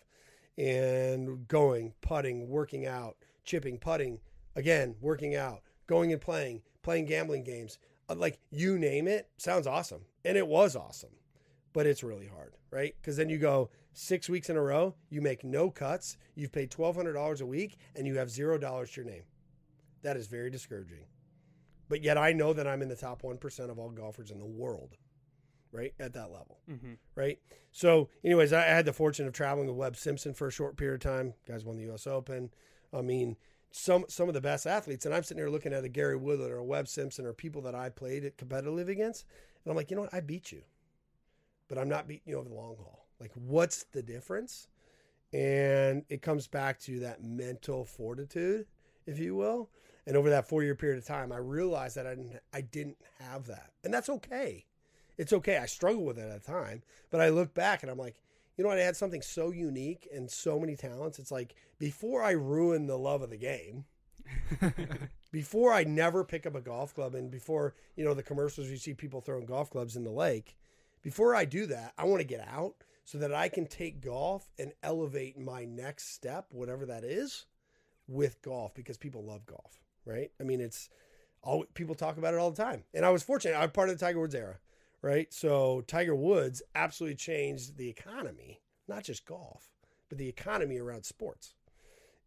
[0.58, 4.20] And going, putting, working out, chipping, putting,
[4.56, 7.78] again, working out, going and playing, playing gambling games.
[8.08, 10.06] Uh, Like you name it, sounds awesome.
[10.24, 11.12] And it was awesome
[11.76, 12.96] but it's really hard, right?
[13.02, 16.72] Because then you go six weeks in a row, you make no cuts, you've paid
[16.72, 19.24] twelve hundred dollars a week, and you have zero dollars to your name.
[20.06, 21.06] That is very discouraging.
[21.90, 24.40] But yet I know that I'm in the top one percent of all golfers in
[24.40, 24.96] the world,
[25.72, 25.94] right?
[26.00, 27.40] At that level, hmm right?
[27.72, 31.06] So, anyways, I had the fortune of traveling with Webb Simpson for a short period
[31.06, 31.34] of time.
[31.48, 32.08] Guys won the U.S.
[32.08, 32.52] Open.
[32.94, 33.36] I mean,
[33.72, 36.54] some some of the best athletes, and I'm sitting here looking at a Gary Woodland
[36.54, 39.26] or a Webb Simpson or people that I played it competitively against,
[39.64, 40.14] and I'm like, you know what?
[40.14, 40.62] I beat you
[41.68, 43.08] but I'm not beating you over the long haul.
[43.20, 44.68] Like, what's the difference?
[45.34, 48.68] And it comes back to that mental fortitude,
[49.06, 49.70] if you will.
[50.08, 52.98] And over that four year period of time, I realized that I didn't, I didn't
[53.20, 53.72] have that.
[53.84, 54.66] And that's okay.
[55.18, 55.58] It's okay.
[55.58, 58.22] I struggled with it at the time, but I look back and I'm like,
[58.58, 58.78] you know what?
[58.78, 61.20] I had something so unique and so many talents.
[61.20, 63.86] It's like before I ruin the love of the game,
[65.32, 68.78] before I never pick up a golf club, and before you know the commercials you
[68.78, 70.56] see people throwing golf clubs in the lake,
[71.02, 74.50] before I do that, I want to get out so that I can take golf
[74.58, 77.46] and elevate my next step, whatever that is,
[78.08, 80.32] with golf because people love golf, right?
[80.40, 80.90] I mean, it's
[81.42, 82.84] all people talk about it all the time.
[82.94, 84.58] And I was fortunate; I'm part of the Tiger Woods era,
[85.02, 85.34] right?
[85.34, 89.70] So Tiger Woods absolutely changed the economy, not just golf,
[90.10, 91.56] but the economy around sports.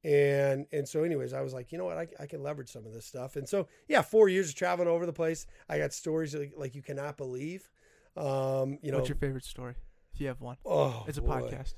[0.04, 2.86] And and so, anyways, I was like, you know what, I, I can leverage some
[2.86, 3.36] of this stuff.
[3.36, 5.46] And so, yeah, four years of traveling over the place.
[5.68, 7.68] I got stories like, like you cannot believe.
[8.16, 9.74] Um, you know, What's your favorite story?
[10.14, 11.42] If you have one, oh, it's a boy.
[11.42, 11.74] podcast.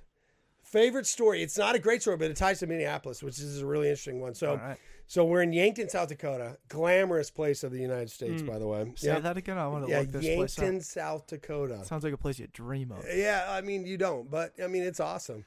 [0.62, 1.42] Favorite story.
[1.42, 4.20] It's not a great story, but it ties to Minneapolis, which is a really interesting
[4.20, 4.34] one.
[4.34, 4.78] So, right.
[5.10, 8.46] So we're in Yankton, South Dakota, glamorous place of the United States, Mm.
[8.46, 8.92] by the way.
[8.94, 9.58] Say that again.
[9.58, 10.62] I want to yeah, look this place up.
[10.62, 11.84] Yankton, South Dakota.
[11.84, 13.04] Sounds like a place you dream of.
[13.12, 15.46] Yeah, I mean you don't, but I mean it's awesome.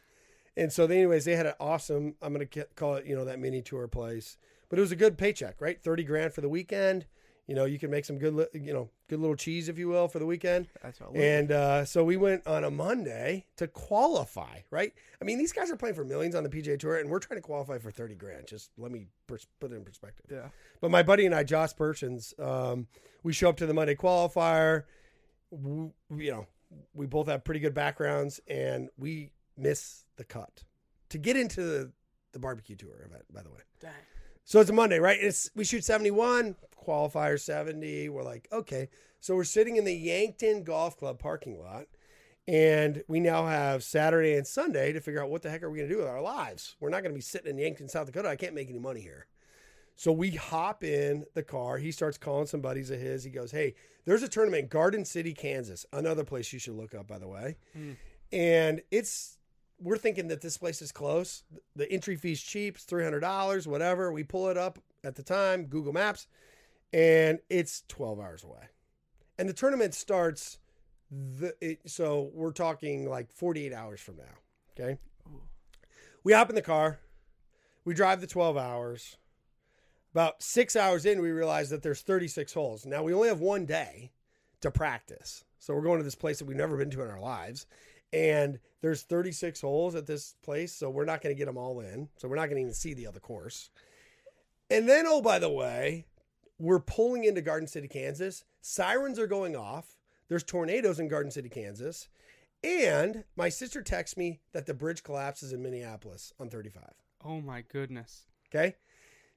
[0.57, 2.15] And so, anyways, they had an awesome.
[2.21, 2.45] I'm gonna
[2.75, 4.35] call it, you know, that mini tour place.
[4.67, 5.81] But it was a good paycheck, right?
[5.81, 7.05] Thirty grand for the weekend.
[7.47, 9.89] You know, you can make some good, li- you know, good little cheese, if you
[9.89, 10.67] will, for the weekend.
[10.81, 14.93] That's what And uh, so we went on a Monday to qualify, right?
[15.21, 17.37] I mean, these guys are playing for millions on the PGA Tour, and we're trying
[17.37, 18.47] to qualify for 30 grand.
[18.47, 20.25] Just let me pers- put it in perspective.
[20.31, 20.47] yeah.
[20.79, 22.87] But my buddy and I, Josh Pershins, um,
[23.23, 24.83] we show up to the Monday qualifier.
[25.51, 26.47] W- you know,
[26.93, 30.63] we both have pretty good backgrounds, and we miss the cut
[31.09, 31.91] to get into the,
[32.31, 33.23] the barbecue tour event.
[33.33, 33.91] By the way, Dang.
[34.45, 35.17] So it's a Monday, right?
[35.19, 38.09] It's we shoot seventy one, qualifier seventy.
[38.09, 41.85] We're like, okay, so we're sitting in the Yankton Golf Club parking lot,
[42.47, 45.77] and we now have Saturday and Sunday to figure out what the heck are we
[45.77, 46.75] going to do with our lives.
[46.79, 48.29] We're not going to be sitting in Yankton, South Dakota.
[48.29, 49.27] I can't make any money here.
[49.95, 51.77] So we hop in the car.
[51.77, 53.23] He starts calling some buddies of his.
[53.23, 53.75] He goes, Hey,
[54.05, 55.85] there's a tournament Garden City, Kansas.
[55.93, 57.57] Another place you should look up, by the way.
[57.73, 57.91] Hmm.
[58.31, 59.37] And it's,
[59.79, 61.43] we're thinking that this place is close.
[61.75, 64.11] The entry fee's cheap, it's $300, whatever.
[64.11, 66.27] We pull it up at the time, Google Maps,
[66.91, 68.69] and it's 12 hours away.
[69.37, 70.59] And the tournament starts,
[71.11, 74.79] the, it, so we're talking like 48 hours from now.
[74.79, 74.97] Okay.
[76.23, 76.99] We hop in the car,
[77.83, 79.17] we drive the 12 hours.
[80.13, 82.85] About six hours in, we realize that there's 36 holes.
[82.85, 84.11] Now we only have one day
[84.61, 85.43] to practice.
[85.57, 87.65] So we're going to this place that we've never been to in our lives.
[88.13, 90.71] And there's 36 holes at this place.
[90.71, 92.09] So we're not going to get them all in.
[92.17, 93.69] So we're not going to even see the other course.
[94.69, 96.05] And then, oh, by the way,
[96.59, 98.45] we're pulling into Garden City, Kansas.
[98.61, 99.97] Sirens are going off.
[100.29, 102.07] There's tornadoes in Garden City, Kansas.
[102.63, 106.83] And my sister texts me that the bridge collapses in Minneapolis on 35.
[107.25, 108.27] Oh my goodness.
[108.49, 108.75] Okay.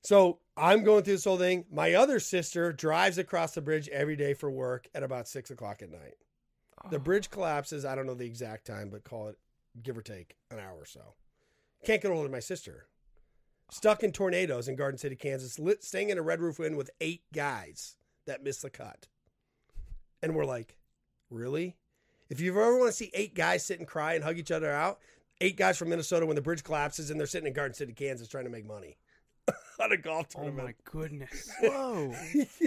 [0.02, 1.64] So I'm going through this whole thing.
[1.70, 5.82] My other sister drives across the bridge every day for work at about six o'clock
[5.82, 6.14] at night.
[6.90, 7.84] The bridge collapses.
[7.84, 9.38] I don't know the exact time, but call it
[9.82, 11.14] give or take an hour or so.
[11.84, 12.86] Can't get hold of my sister.
[13.70, 16.90] Stuck in tornadoes in Garden City, Kansas, lit, staying in a red roof inn with
[17.00, 17.96] eight guys
[18.26, 19.08] that missed the cut.
[20.22, 20.76] And we're like,
[21.30, 21.76] really?
[22.28, 24.70] If you ever want to see eight guys sit and cry and hug each other
[24.70, 24.98] out,
[25.40, 28.28] eight guys from Minnesota when the bridge collapses and they're sitting in Garden City, Kansas
[28.28, 28.96] trying to make money
[29.80, 30.60] on a golf tournament.
[30.60, 31.50] Oh my goodness.
[31.60, 32.14] Whoa.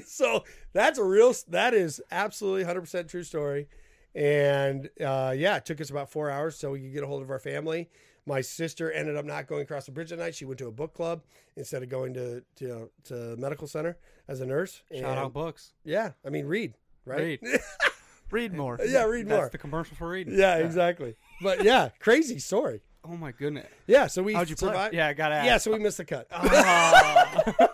[0.05, 3.67] so that's a real that is absolutely 100% true story
[4.15, 7.21] and uh, yeah it took us about four hours so we could get a hold
[7.21, 7.89] of our family
[8.25, 10.71] my sister ended up not going across the bridge that night she went to a
[10.71, 11.21] book club
[11.55, 15.73] instead of going to to, to medical center as a nurse Shout And, out books.
[15.85, 16.73] yeah i mean read
[17.05, 17.59] right Read.
[18.31, 18.77] Read more.
[18.85, 20.37] yeah read That's more the commercial for reading.
[20.37, 23.65] yeah exactly but yeah crazy story Oh my goodness.
[23.87, 24.89] yeah so we How'd you play?
[24.91, 25.45] Yeah, I gotta ask.
[25.45, 27.53] yeah so we missed the cut Ah.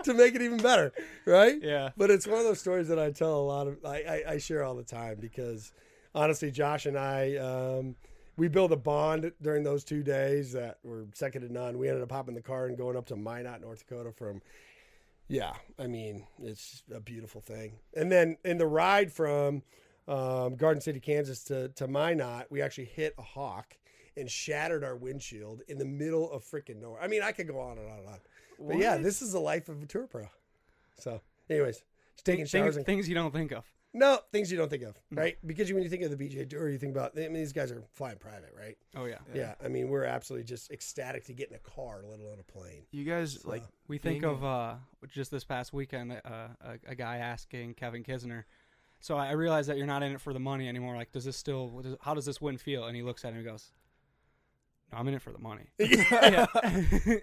[0.04, 0.92] to make it even better
[1.26, 1.90] right yeah.
[1.96, 4.38] But it's one of those stories that I tell a lot of, I, I, I
[4.38, 5.72] share all the time because
[6.14, 7.96] honestly, Josh and I, um,
[8.36, 11.78] we built a bond during those two days that were second to none.
[11.78, 14.40] We ended up hopping the car and going up to Minot, North Dakota from,
[15.28, 17.74] yeah, I mean, it's a beautiful thing.
[17.94, 19.62] And then in the ride from
[20.08, 23.76] um, Garden City, Kansas to, to Minot, we actually hit a hawk
[24.16, 27.02] and shattered our windshield in the middle of freaking nowhere.
[27.02, 28.18] I mean, I could go on and on and on.
[28.60, 30.24] But yeah, this is the life of a tour pro.
[30.98, 31.82] So, anyways,
[32.14, 33.64] just taking Things, showers and things you don't think of.
[33.94, 35.38] no things you don't think of, right?
[35.46, 37.12] Because you, when you think of the PGA Tour, you think about.
[37.16, 38.76] I mean, these guys are flying private, right?
[38.94, 39.18] Oh yeah.
[39.34, 39.54] Yeah.
[39.64, 42.82] I mean, we're absolutely just ecstatic to get in a car, let alone a plane.
[42.90, 44.74] You guys like We think Being- of uh,
[45.08, 46.18] just this past weekend, uh,
[46.60, 48.44] a, a guy asking Kevin Kisner.
[49.02, 50.94] So I realize that you're not in it for the money anymore.
[50.94, 51.68] Like, does this still?
[51.80, 52.84] does- How does this win feel?
[52.84, 53.72] And he looks at him and goes,
[54.92, 56.46] "No, I'm in it for the money." yeah.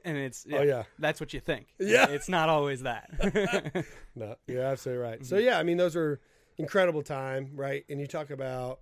[0.05, 1.67] and it's yeah, Oh yeah, that's what you think.
[1.79, 2.07] Yeah.
[2.09, 3.85] it's not always that.
[4.15, 5.19] no, you're absolutely right.
[5.19, 5.25] Mm-hmm.
[5.25, 6.19] So yeah, I mean, those are
[6.57, 7.85] incredible time, right?
[7.89, 8.79] And you talk about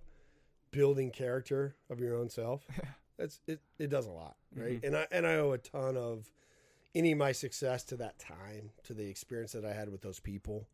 [0.70, 2.66] building character of your own self.
[3.18, 3.60] That's it.
[3.78, 4.80] It does a lot, right?
[4.82, 6.30] And I and I owe a ton of
[6.94, 10.20] any of my success to that time, to the experience that I had with those
[10.20, 10.68] people.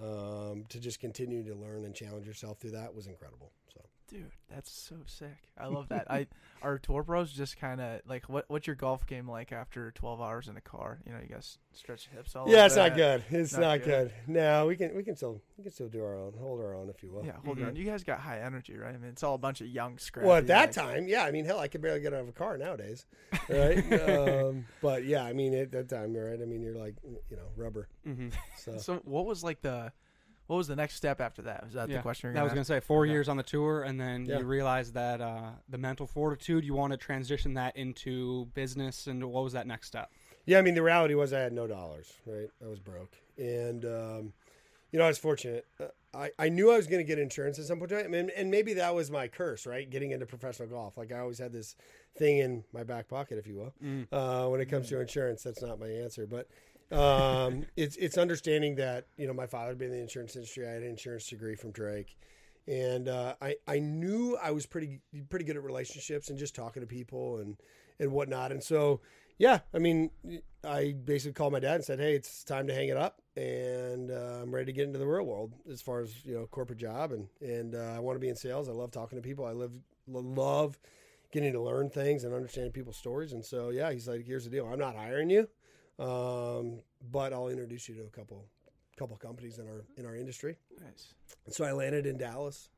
[0.00, 3.52] Um, to just continue to learn and challenge yourself through that was incredible.
[3.74, 5.36] So Dude, that's so sick.
[5.56, 6.10] I love that.
[6.10, 6.26] I
[6.62, 10.20] our tour bros just kind of like what what's your golf game like after 12
[10.20, 10.98] hours in a car?
[11.06, 13.22] You know, you guys stretch your hips all yeah, of it's not good.
[13.30, 13.86] It's Not not, good.
[13.86, 14.12] good.
[14.26, 16.88] No, we can we can still we can still do our own, hold our own
[16.88, 17.24] if you will.
[17.24, 17.76] Yeah, hold on.
[17.76, 18.94] You guys got high energy, right?
[18.94, 20.26] I mean, it's all a bunch of young scrappy.
[20.26, 21.22] Well, at that like- time, yeah.
[21.24, 23.06] I mean, hell, I could barely get out of a car nowadays,
[23.48, 23.92] right?
[24.08, 26.40] um, but yeah, I mean, at that time, right?
[26.42, 27.88] I mean, you're like, you know, rubber.
[28.06, 28.30] Mm-hmm.
[28.58, 29.92] So, So what was like the
[30.50, 31.64] what was the next step after that?
[31.64, 33.12] Was that the question you're That was gonna gonna say four Okay.
[33.12, 34.38] years on the tour, and then Yeah.
[34.38, 39.06] you realized that uh, the mental fortitude you want to transition that into business.
[39.06, 40.10] And what was that next step?
[40.46, 42.48] yeah, I mean, the reality was I had no dollars, right?
[42.64, 44.32] I was broke, and um,
[44.90, 45.68] you know, I was fortunate.
[45.78, 48.14] Uh, I I knew I was going to get insurance at some point, in time,
[48.14, 49.88] and, and maybe that was my curse, right?
[49.88, 51.76] Getting into professional golf, like I always had this
[52.18, 53.72] thing in my back pocket, if you will.
[53.80, 54.08] Mm.
[54.10, 55.44] uh, when it comes to insurance.
[55.44, 56.48] That's not my answer, but
[56.92, 60.66] um, it's it's understanding that you know my father had been in the insurance industry.
[60.66, 62.16] I had an insurance degree from Drake,
[62.66, 66.82] and uh, I I knew I was pretty pretty good at relationships and just talking
[66.82, 67.56] to people and
[67.98, 68.52] and whatnot.
[68.52, 69.00] And so
[69.38, 70.10] yeah, I mean,
[70.64, 74.10] I basically called my dad and said, hey, it's time to hang it up, and
[74.10, 76.78] uh, I'm ready to get into the real world as far as you know corporate
[76.78, 78.68] job and and uh, I want to be in sales.
[78.68, 79.44] I love talking to people.
[79.44, 79.72] I live
[80.08, 80.78] love
[81.32, 83.32] getting to learn things and understanding people's stories.
[83.32, 84.66] And so, yeah, he's like, here's the deal.
[84.66, 85.48] I'm not hiring you,
[86.00, 86.80] um,
[87.12, 88.44] but I'll introduce you to a couple,
[88.96, 90.56] couple companies in our, in our industry.
[90.80, 91.14] Nice.
[91.48, 92.70] So I landed in Dallas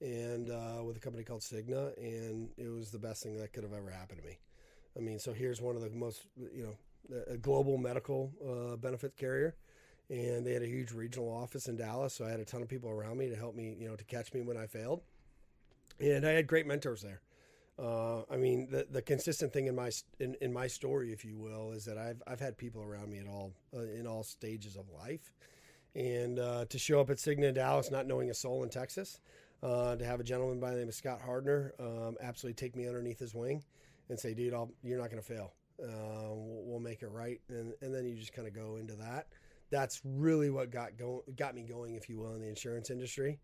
[0.00, 3.64] and, uh, with a company called Cigna and it was the best thing that could
[3.64, 4.38] have ever happened to me.
[4.96, 6.76] I mean, so here's one of the most, you know,
[7.28, 9.54] a global medical, uh, benefit carrier.
[10.08, 12.14] And they had a huge regional office in Dallas.
[12.14, 14.04] So I had a ton of people around me to help me, you know, to
[14.04, 15.02] catch me when I failed.
[16.00, 17.20] And I had great mentors there.
[17.78, 21.36] Uh, I mean, the the consistent thing in my in, in my story, if you
[21.36, 24.76] will, is that I've I've had people around me at all uh, in all stages
[24.76, 25.32] of life,
[25.94, 29.20] and uh, to show up at Cigna Dallas, not knowing a soul in Texas,
[29.62, 32.86] uh, to have a gentleman by the name of Scott Hardner um, absolutely take me
[32.86, 33.62] underneath his wing,
[34.10, 35.54] and say, "Dude, I'll, you're not going to fail.
[35.82, 35.86] Uh,
[36.34, 39.28] we'll, we'll make it right," and and then you just kind of go into that.
[39.70, 43.38] That's really what got go got me going, if you will, in the insurance industry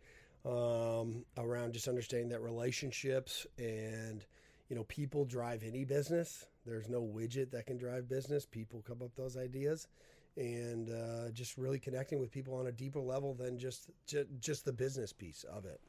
[0.47, 4.25] um, around just understanding that relationships and
[4.69, 6.47] you know people drive any business.
[6.65, 8.47] There's no widget that can drive business.
[8.47, 9.89] People come up with those ideas,
[10.37, 14.65] and uh, just really connecting with people on a deeper level than just ju- just
[14.65, 15.81] the business piece of it.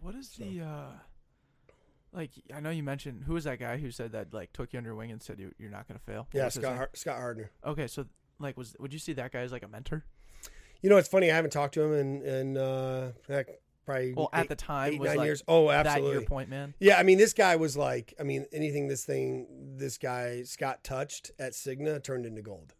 [0.00, 0.90] What is So- the uh
[2.12, 4.78] like I know you mentioned who was that guy who said that like took you
[4.78, 6.26] under wing and said you you're not gonna fail?
[6.32, 6.76] Yeah, Scott?
[6.76, 7.50] Har- Scott Hardner.
[7.64, 8.06] Okay, so
[8.38, 10.04] like was would you see that guy as like a mentor?
[10.80, 11.30] You know, it's funny.
[11.30, 13.48] I haven't talked to him in in uh, heck,
[13.88, 15.42] probably Well, at the time eight was nine like years.
[15.48, 16.12] Oh, that absolutely.
[16.12, 16.74] your point, man.
[16.78, 19.46] Yeah, I mean, this guy was like, I mean, anything this thing,
[19.76, 22.74] this guy Scott touched at Cigna turned into gold.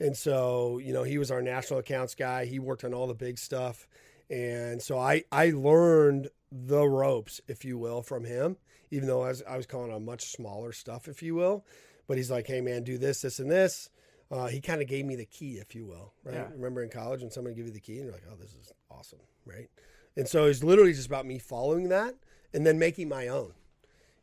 [0.00, 2.46] And so, you know, he was our national accounts guy.
[2.46, 3.86] He worked on all the big stuff.
[4.30, 8.56] And so I, I learned the ropes, if you will, from him,
[8.90, 11.66] even though I was, I was calling on much smaller stuff, if you will.
[12.08, 13.90] But he's like, hey, man, do this, this, and this.
[14.30, 16.12] Uh, he kind of gave me the key, if you will.
[16.24, 16.36] Right.
[16.36, 16.46] Yeah.
[16.54, 18.72] Remember in college when somebody give you the key and you're like, oh, this is
[18.90, 19.18] awesome.
[19.44, 19.68] Right.
[20.16, 22.14] And so it's literally just about me following that
[22.52, 23.52] and then making my own.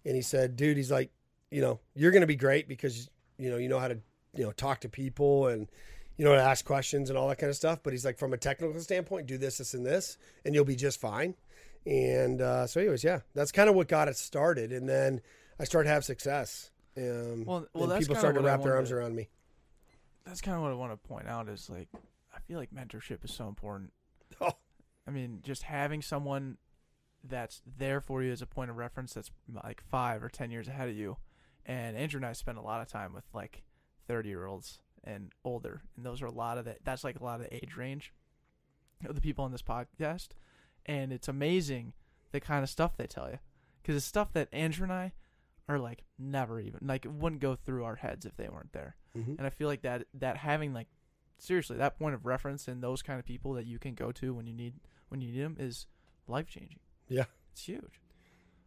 [0.05, 1.11] And he said, dude, he's like,
[1.51, 3.99] you know, you're going to be great because, you know, you know how to,
[4.33, 5.67] you know, talk to people and,
[6.17, 7.79] you know, to ask questions and all that kind of stuff.
[7.83, 10.75] But he's like, from a technical standpoint, do this, this, and this, and you'll be
[10.75, 11.35] just fine.
[11.85, 14.71] And uh, so, anyways, yeah, that's kind of what got it started.
[14.73, 15.21] And then
[15.59, 16.69] I started to have success.
[16.97, 19.29] Um, Well- well, and people started to wrap their arms to- around me.
[20.25, 21.87] That's kind of what I want to point out is like
[22.35, 23.91] I feel like mentorship is so important.
[24.41, 24.51] Oh.
[25.07, 26.57] I mean, just having someone
[27.23, 29.31] that's there for you as a point of reference that's
[29.63, 31.17] like five or ten years ahead of you.
[31.65, 33.63] And Andrew and I spend a lot of time with like
[34.07, 37.23] thirty year olds and older, and those are a lot of the that's like a
[37.23, 38.13] lot of the age range
[39.05, 40.29] of the people on this podcast.
[40.85, 41.93] And it's amazing
[42.31, 43.39] the kind of stuff they tell you
[43.81, 45.13] because it's stuff that Andrew and I
[45.69, 48.95] are like never even like it wouldn't go through our heads if they weren't there
[49.17, 49.37] Mhm.
[49.37, 50.87] and I feel like that that having like
[51.39, 54.33] seriously that point of reference and those kind of people that you can go to
[54.33, 54.75] when you need
[55.09, 55.85] when you need them is
[56.27, 56.79] life changing.
[57.07, 57.25] Yeah.
[57.51, 58.01] it's huge.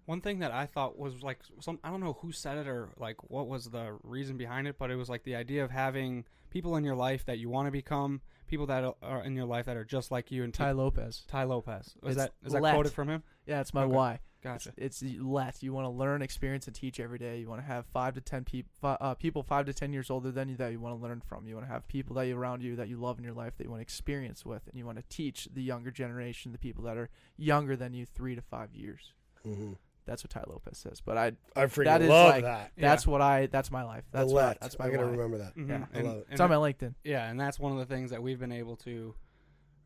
[0.07, 2.89] One thing that I thought was like some I don't know who said it or
[2.99, 6.25] like what was the reason behind it, but it was like the idea of having
[6.51, 9.67] people in your life that you want to become, people that are in your life
[9.67, 10.43] that are just like you.
[10.43, 11.25] And Tai Lopez.
[11.29, 12.75] Tai Lopez is It's that is that let.
[12.75, 13.23] quoted from him?
[13.47, 13.93] Yeah, it's my Okay.
[13.95, 14.19] why.
[14.43, 14.73] Gotcha.
[14.77, 17.39] It's, it's let you want to learn, experience, and teach every day.
[17.41, 20.31] You want to have five to ten people, uh, people five to ten years older
[20.31, 21.47] than you that you want to learn from.
[21.47, 23.57] You want to have people that you around you that you love in your life
[23.59, 26.59] that you want to experience with, and you want to teach the younger generation, the
[26.59, 29.13] people that are younger than you, three to five years.
[29.47, 29.77] Mhm.
[30.07, 31.01] That's what Tai Lopez says.
[31.03, 32.73] But I I freaking That is love like- that.
[32.79, 34.05] that's what I that's my life.
[34.11, 34.61] That's the what, let.
[34.61, 35.11] that's my I gotta why.
[35.13, 35.55] remember that.
[35.55, 35.69] Mhm.
[35.69, 35.87] Yeah.
[35.95, 36.25] I love it.
[36.25, 36.95] and It's on my LinkedIn.
[37.05, 39.15] Yeah, and that's one of the things that we've been able to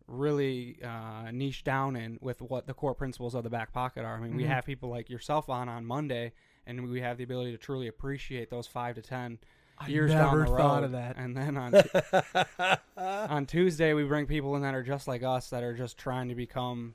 [0.06, 4.16] really uh, niche down in with what the core principles of the back pocket are.
[4.16, 4.48] I mean, we Mhm.
[4.48, 6.32] have people like yourself on on Monday,
[6.66, 9.38] and we have the ability to truly appreciate those five to ten
[9.78, 10.56] I years down the road.
[10.58, 11.16] thought of that.
[11.16, 11.74] And then on
[12.96, 16.28] on Tuesday, we bring people in that are just like us, that are just trying
[16.28, 16.94] to become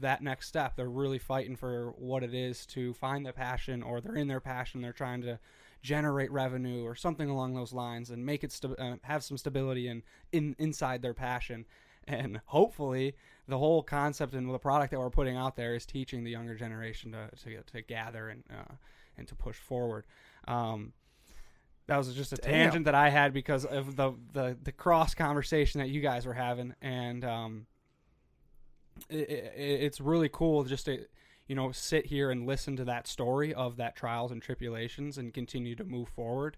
[0.00, 0.74] that next step.
[0.76, 4.40] They're really fighting for what it is to find the passion, or they're in their
[4.40, 4.80] passion.
[4.80, 5.38] They're trying to
[5.82, 9.88] generate revenue or something along those lines, and make it sta- uh, have some stability
[9.88, 11.64] in, in inside their passion.
[12.10, 13.14] And hopefully,
[13.46, 16.54] the whole concept and the product that we're putting out there is teaching the younger
[16.54, 18.74] generation to to, to gather and uh,
[19.16, 20.04] and to push forward.
[20.48, 20.92] Um,
[21.86, 22.52] that was just a Damn.
[22.52, 26.34] tangent that I had because of the, the, the cross conversation that you guys were
[26.34, 27.66] having, and um,
[29.08, 31.04] it, it, it's really cool just to
[31.48, 35.34] you know sit here and listen to that story of that trials and tribulations and
[35.34, 36.56] continue to move forward.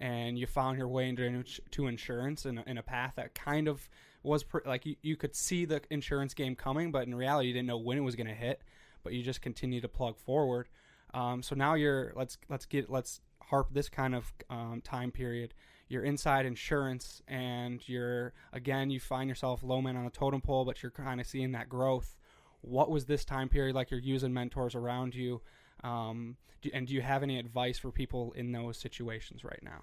[0.00, 3.88] And you found your way into to insurance in in a path that kind of
[4.24, 7.54] was pr- like you, you could see the insurance game coming, but in reality, you
[7.54, 8.62] didn't know when it was going to hit.
[9.02, 10.68] But you just continue to plug forward.
[11.12, 15.54] Um, so now you're let's let's get let's harp this kind of um, time period.
[15.88, 20.64] You're inside insurance, and you're again you find yourself low man on a totem pole,
[20.64, 22.16] but you're kind of seeing that growth.
[22.62, 23.90] What was this time period like?
[23.90, 25.42] You're using mentors around you,
[25.84, 29.82] um, do, and do you have any advice for people in those situations right now?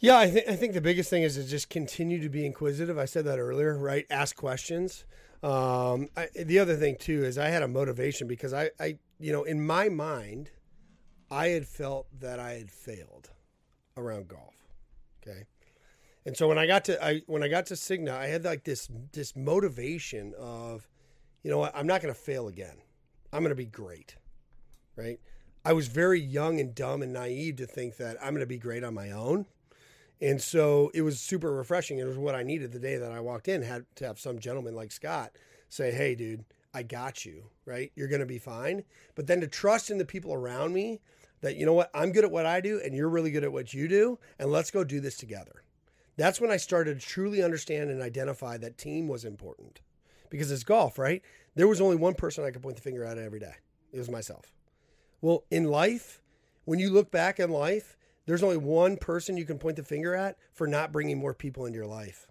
[0.00, 2.98] Yeah, I think I think the biggest thing is to just continue to be inquisitive.
[2.98, 4.06] I said that earlier, right?
[4.10, 5.04] Ask questions.
[5.42, 9.32] Um, I, the other thing too is I had a motivation because I, I, you
[9.32, 10.50] know, in my mind,
[11.30, 13.30] I had felt that I had failed
[13.96, 14.54] around golf.
[15.20, 15.44] Okay,
[16.24, 18.62] and so when I got to I when I got to Cigna, I had like
[18.62, 20.88] this this motivation of,
[21.42, 22.76] you know what, I'm not going to fail again.
[23.32, 24.14] I'm going to be great,
[24.94, 25.18] right?
[25.64, 28.58] I was very young and dumb and naive to think that I'm going to be
[28.58, 29.46] great on my own.
[30.20, 31.98] And so it was super refreshing.
[31.98, 34.38] It was what I needed the day that I walked in, had to have some
[34.38, 35.32] gentleman like Scott
[35.68, 36.44] say, Hey, dude,
[36.74, 37.92] I got you, right?
[37.94, 38.84] You're going to be fine.
[39.14, 41.00] But then to trust in the people around me
[41.40, 43.52] that, you know what, I'm good at what I do and you're really good at
[43.52, 44.18] what you do.
[44.38, 45.62] And let's go do this together.
[46.16, 49.80] That's when I started to truly understand and identify that team was important.
[50.30, 51.22] Because it's golf, right?
[51.54, 53.54] There was only one person I could point the finger at every day.
[53.92, 54.52] It was myself.
[55.20, 56.20] Well, in life,
[56.64, 57.96] when you look back in life,
[58.28, 61.64] there's only one person you can point the finger at for not bringing more people
[61.64, 62.26] into your life.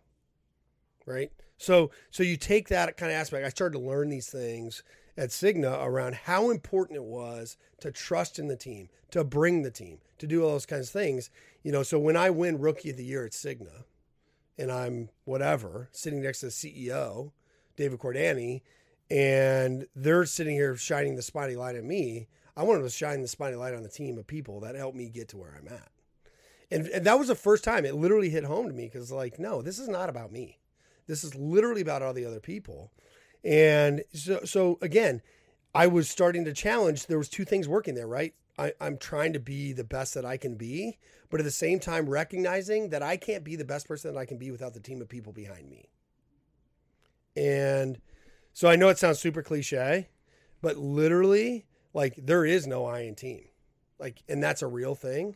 [1.07, 1.31] Right?
[1.57, 3.43] So so you take that kind of aspect.
[3.43, 4.83] I started to learn these things
[5.17, 9.71] at Cigna around how important it was to trust in the team, to bring the
[9.71, 11.31] team, to do all those kinds of things.
[11.63, 13.85] You know, so when I win rookie of the year at Cigna
[14.55, 17.31] and I'm whatever, sitting next to the CEO,
[17.75, 18.61] David Cordani,
[19.09, 22.27] and they're sitting here shining the spotty light at me.
[22.57, 25.09] I wanted to shine the spotty light on the team of people that helped me
[25.09, 25.89] get to where I'm at.
[26.71, 29.37] And, and that was the first time it literally hit home to me because, like,
[29.37, 30.57] no, this is not about me.
[31.05, 32.91] This is literally about all the other people.
[33.43, 35.21] And so, so again,
[35.73, 37.05] I was starting to challenge.
[37.05, 38.33] There was two things working there, right?
[38.57, 40.97] I, I'm trying to be the best that I can be,
[41.29, 44.25] but at the same time recognizing that I can't be the best person that I
[44.25, 45.89] can be without the team of people behind me.
[47.35, 48.01] And
[48.53, 50.07] so I know it sounds super cliche,
[50.59, 53.45] but literally, like there is no I in team.
[53.99, 55.35] Like, and that's a real thing.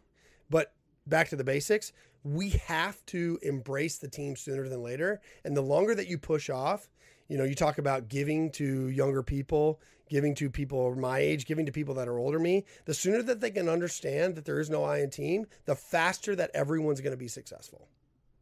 [0.49, 0.73] But
[1.07, 1.91] back to the basics,
[2.23, 5.21] we have to embrace the team sooner than later.
[5.43, 6.89] And the longer that you push off,
[7.27, 9.79] you know, you talk about giving to younger people,
[10.09, 13.39] giving to people my age, giving to people that are older me, the sooner that
[13.39, 17.13] they can understand that there is no I in team, the faster that everyone's going
[17.13, 17.87] to be successful.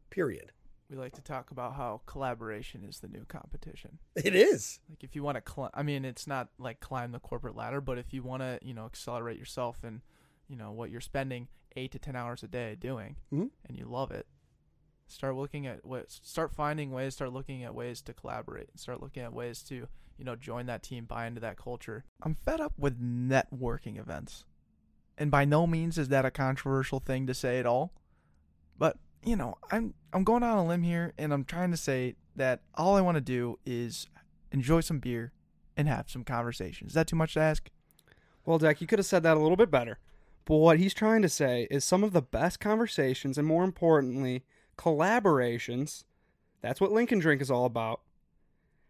[0.09, 0.51] Period.
[0.89, 3.99] We like to talk about how collaboration is the new competition.
[4.15, 4.79] It is.
[4.89, 7.79] Like if you want to, cl- I mean, it's not like climb the corporate ladder,
[7.79, 10.01] but if you want to, you know, accelerate yourself and,
[10.47, 13.51] you know, what you're spending eight to ten hours a day doing, Mhm.
[13.67, 14.25] and you love it,
[15.05, 19.21] start looking at what, start finding ways, start looking at ways to collaborate, start looking
[19.21, 19.87] at ways to,
[20.17, 22.03] you know, join that team, buy into that culture.
[22.23, 24.43] I'm fed up with networking events,
[25.19, 27.93] and by no means is that a controversial thing to say at all,
[28.75, 31.77] but you know, I'm I'm going out on a limb here, and I'm trying to
[31.77, 34.07] say that all I want to do is
[34.51, 35.31] enjoy some beer
[35.77, 36.87] and have some conversation.
[36.87, 37.69] Is that too much to ask?
[38.45, 39.99] Well, Deck, you could have said that a little bit better.
[40.45, 44.43] But what he's trying to say is some of the best conversations and more importantly,
[44.77, 46.03] collaborations,
[46.61, 48.01] that's what Link n Drink is all about.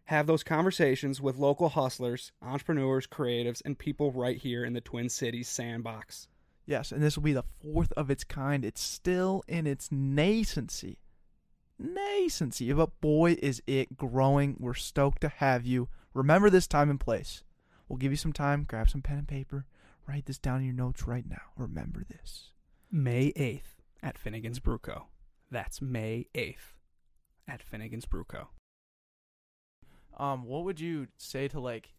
[0.06, 5.10] Have those conversations with local hustlers, entrepreneurs, creatives, and people right here in the Twin
[5.10, 6.28] Cities sandbox.
[6.70, 8.64] Yes, and this will be the fourth of its kind.
[8.64, 10.98] It's still in its nascency.
[11.82, 14.56] Nascency, but boy, is it growing.
[14.60, 15.90] We're stoked to have you.
[16.14, 17.44] Remember this time and place.
[17.88, 18.66] We'll give you some time.
[18.70, 19.66] Grab some pen and paper.
[20.08, 21.42] Write this down in your notes right now.
[21.58, 22.52] Remember this.
[22.92, 25.08] May 8th at Finnegan's Brew Co.
[25.50, 26.76] That's May 8th
[27.48, 28.50] at Finnegan's Brew Co.
[30.16, 31.96] Um, what would you say to like,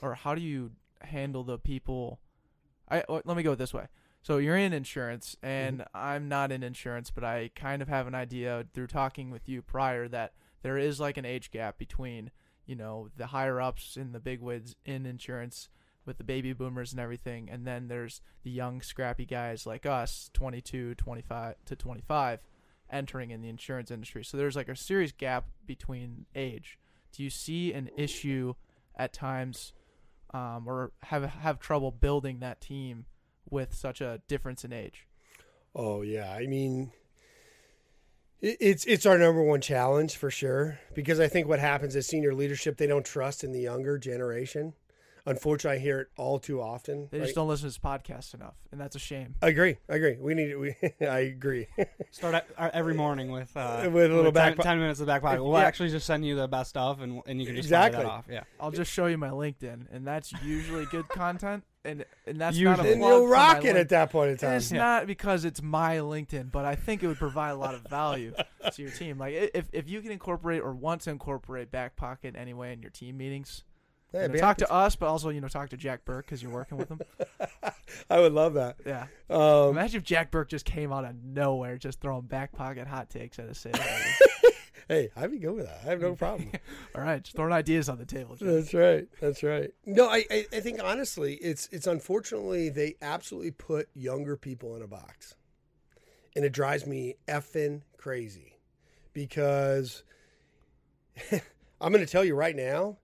[0.00, 0.70] or how do you
[1.02, 2.20] handle the people?
[2.90, 3.86] I oh, let me go this way.
[4.22, 5.46] So you're in insurance, mm-hmm.
[5.46, 9.48] and I'm not in insurance, but I kind of have an idea through talking with
[9.48, 10.32] you prior that
[10.62, 12.30] there is like an age gap between
[12.66, 15.68] you know the higher ups in the big wigs in insurance
[16.04, 20.30] with the baby boomers and everything, and then there's the young scrappy guys like us,
[20.34, 22.40] 22, 25 to 25,
[22.92, 24.24] entering in the insurance industry.
[24.24, 26.78] So there's like a serious gap between age
[27.16, 28.54] do you see an issue
[28.94, 29.72] at times
[30.36, 33.06] um, or have have trouble building that team
[33.48, 35.06] with such a difference in age
[35.78, 36.90] Oh yeah, I mean,
[38.40, 42.06] it, it's it's our number one challenge for sure because I think what happens is
[42.06, 44.72] senior leadership they don't trust in the younger generation.
[45.26, 47.08] Unfortunately, I hear it all too often.
[47.10, 47.24] they right?
[47.24, 49.76] just don't listen to this podcast enough and that's a shame I agree.
[49.88, 50.16] I agree.
[50.20, 50.54] We need.
[50.56, 50.74] We.
[51.06, 51.66] I agree.
[52.10, 55.00] Start at, uh, every morning with uh, With a little back 10, po- 10 minutes
[55.00, 55.42] of back pocket.
[55.44, 55.64] We'll Yeah.
[55.66, 57.96] actually just send you the best stuff, and and you can just Exactly.
[57.98, 58.24] fire that off.
[58.30, 58.42] Yeah.
[58.60, 62.76] i'll just show you my linkedin and that's usually good content and and that's Usually.
[62.76, 64.56] not a and you'll for rock it link- at that point in And time.
[64.56, 67.82] it's not because it's my LinkedIn, but I think it would provide a lot of
[67.82, 68.32] value
[68.72, 69.18] to your team.
[69.18, 72.90] Like if if you can incorporate or want to incorporate back pocket anyway in your
[72.90, 73.62] team meetings,
[74.16, 76.42] Yeah, you know, talk to us, but also you know talk to Jack Burke because
[76.42, 77.00] you're working with him.
[78.10, 78.76] I would love that.
[78.86, 79.06] Yeah.
[79.28, 83.10] Um, Imagine if Jack Burke just came out of nowhere, just throwing back pocket hot
[83.10, 83.72] takes at meeting.
[84.88, 85.80] hey, I'd be good with that.
[85.84, 86.50] I have no problem.
[86.94, 88.36] All right, just throwing ideas on the table.
[88.36, 88.48] Jack.
[88.48, 89.08] That's right.
[89.20, 89.70] That's right.
[89.84, 94.82] No, I, I, I think honestly, it's it's unfortunately they absolutely put younger people in
[94.82, 95.34] a box,
[96.34, 98.58] and it drives me effing crazy,
[99.12, 100.04] because
[101.80, 102.96] I'm going to tell you right now,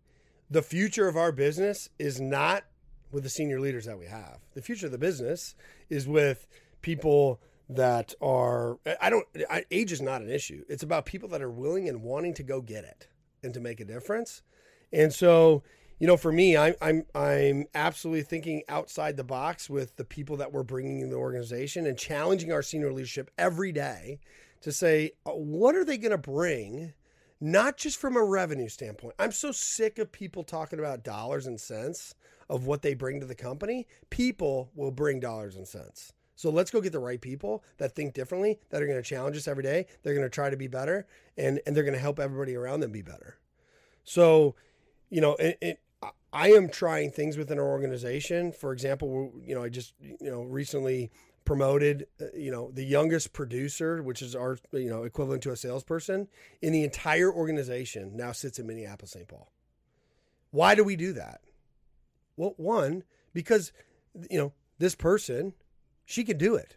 [0.52, 2.64] the future of our business is not
[3.10, 4.38] with the senior leaders that we have.
[4.54, 5.54] The future of the business
[5.88, 6.46] is with
[6.82, 7.40] people
[7.70, 8.78] that are.
[9.00, 9.26] I don't.
[9.50, 10.62] I, age is not an issue.
[10.68, 13.08] It's about people that are willing and wanting to go get it
[13.42, 14.42] and to make a difference.
[14.92, 15.62] And so,
[15.98, 20.36] you know, for me, I'm I'm I'm absolutely thinking outside the box with the people
[20.36, 24.20] that we're bringing in the organization and challenging our senior leadership every day
[24.60, 26.92] to say, uh, what are they going to bring?
[27.44, 29.16] Not just from a revenue standpoint.
[29.18, 32.14] I'm so sick of people talking about dollars and cents
[32.48, 33.88] of what they bring to the company.
[34.10, 36.12] People will bring dollars and cents.
[36.36, 39.36] So let's go get the right people that think differently, that are going to challenge
[39.36, 39.86] us every day.
[40.04, 42.78] They're going to try to be better, and and they're going to help everybody around
[42.78, 43.38] them be better.
[44.04, 44.54] So,
[45.10, 45.80] you know, it, it,
[46.32, 48.52] I am trying things within our organization.
[48.52, 51.10] For example, you know, I just you know recently
[51.44, 55.56] promoted, uh, you know, the youngest producer, which is our you know equivalent to a
[55.56, 56.28] salesperson
[56.60, 59.28] in the entire organization, now sits in Minneapolis, St.
[59.28, 59.50] Paul.
[60.50, 61.40] Why do we do that?
[62.36, 63.72] Well, one because
[64.30, 65.54] you know this person,
[66.04, 66.76] she can do it.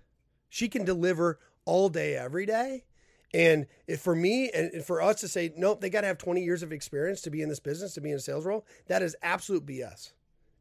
[0.49, 2.85] She can deliver all day, every day.
[3.33, 3.65] And
[3.99, 6.63] for me and and for us to say, nope, they got to have 20 years
[6.63, 9.15] of experience to be in this business, to be in a sales role, that is
[9.21, 10.13] absolute BS.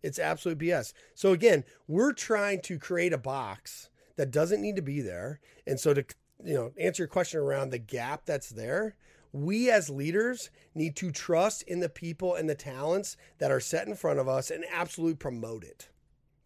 [0.02, 0.92] It's absolute BS.
[1.14, 5.41] So again, we're trying to create a box that doesn't need to be there.
[5.67, 6.05] And so to
[6.43, 8.97] you know, answer your question around the gap that's there,
[9.33, 13.89] we as leaders need to trust in the people and the talents that are set
[13.89, 15.89] in front of us and absolutely promote it.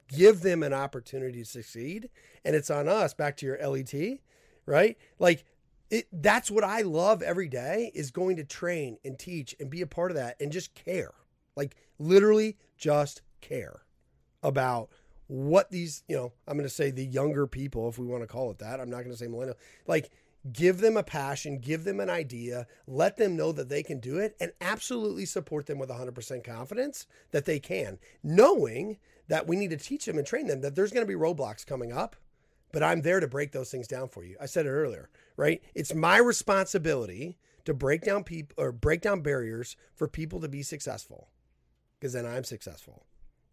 [0.08, 2.08] Give them an opportunity to succeed.
[2.44, 4.20] And it's on us, back to your LET,
[4.64, 4.96] right?
[5.18, 5.44] Like
[5.90, 9.82] it that's what I love every day is going to train and teach and be
[9.82, 11.12] a part of that and just care.
[11.56, 13.82] Like literally just care
[14.42, 14.90] about
[15.28, 18.26] what these, you know, I'm going to say the younger people, if we want to
[18.26, 18.80] call it that.
[18.80, 19.58] I'm not going to say millennial.
[19.86, 20.10] Like,
[20.52, 24.18] give them a passion, give them an idea, let them know that they can do
[24.18, 28.98] it, and absolutely support them with 100% confidence that they can, knowing
[29.28, 31.66] that we need to teach them and train them that there's going to be roadblocks
[31.66, 32.16] coming up.
[32.72, 34.36] But I'm there to break those things down for you.
[34.40, 35.62] I said it earlier, right?
[35.74, 40.62] It's my responsibility to break down people or break down barriers for people to be
[40.62, 41.28] successful
[41.98, 43.04] because then I'm successful,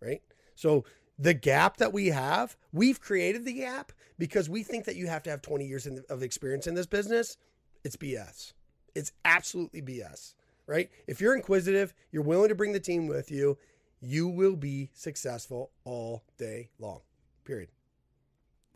[0.02, 0.22] right?
[0.56, 0.86] So
[1.18, 5.24] the gap that we have, we've created the gap because we think that you have
[5.24, 7.38] to have 20 years in, of experience in this business.
[7.84, 8.54] It's BS.
[8.94, 10.34] It's absolutely BS,
[10.68, 10.90] right?
[11.08, 13.58] If you're inquisitive, you're willing to bring the team with you,
[14.02, 17.02] you will be successful all day long.
[17.44, 17.70] Period.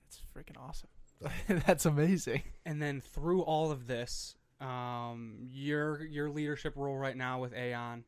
[0.03, 0.89] That's freaking awesome.
[1.65, 2.43] That's amazing.
[2.65, 8.03] and then through all of this, um, your your leadership role right now with Aon,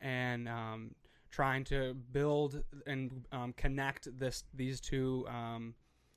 [0.00, 0.94] and um,
[1.30, 5.74] trying to build and um, connect this these two um,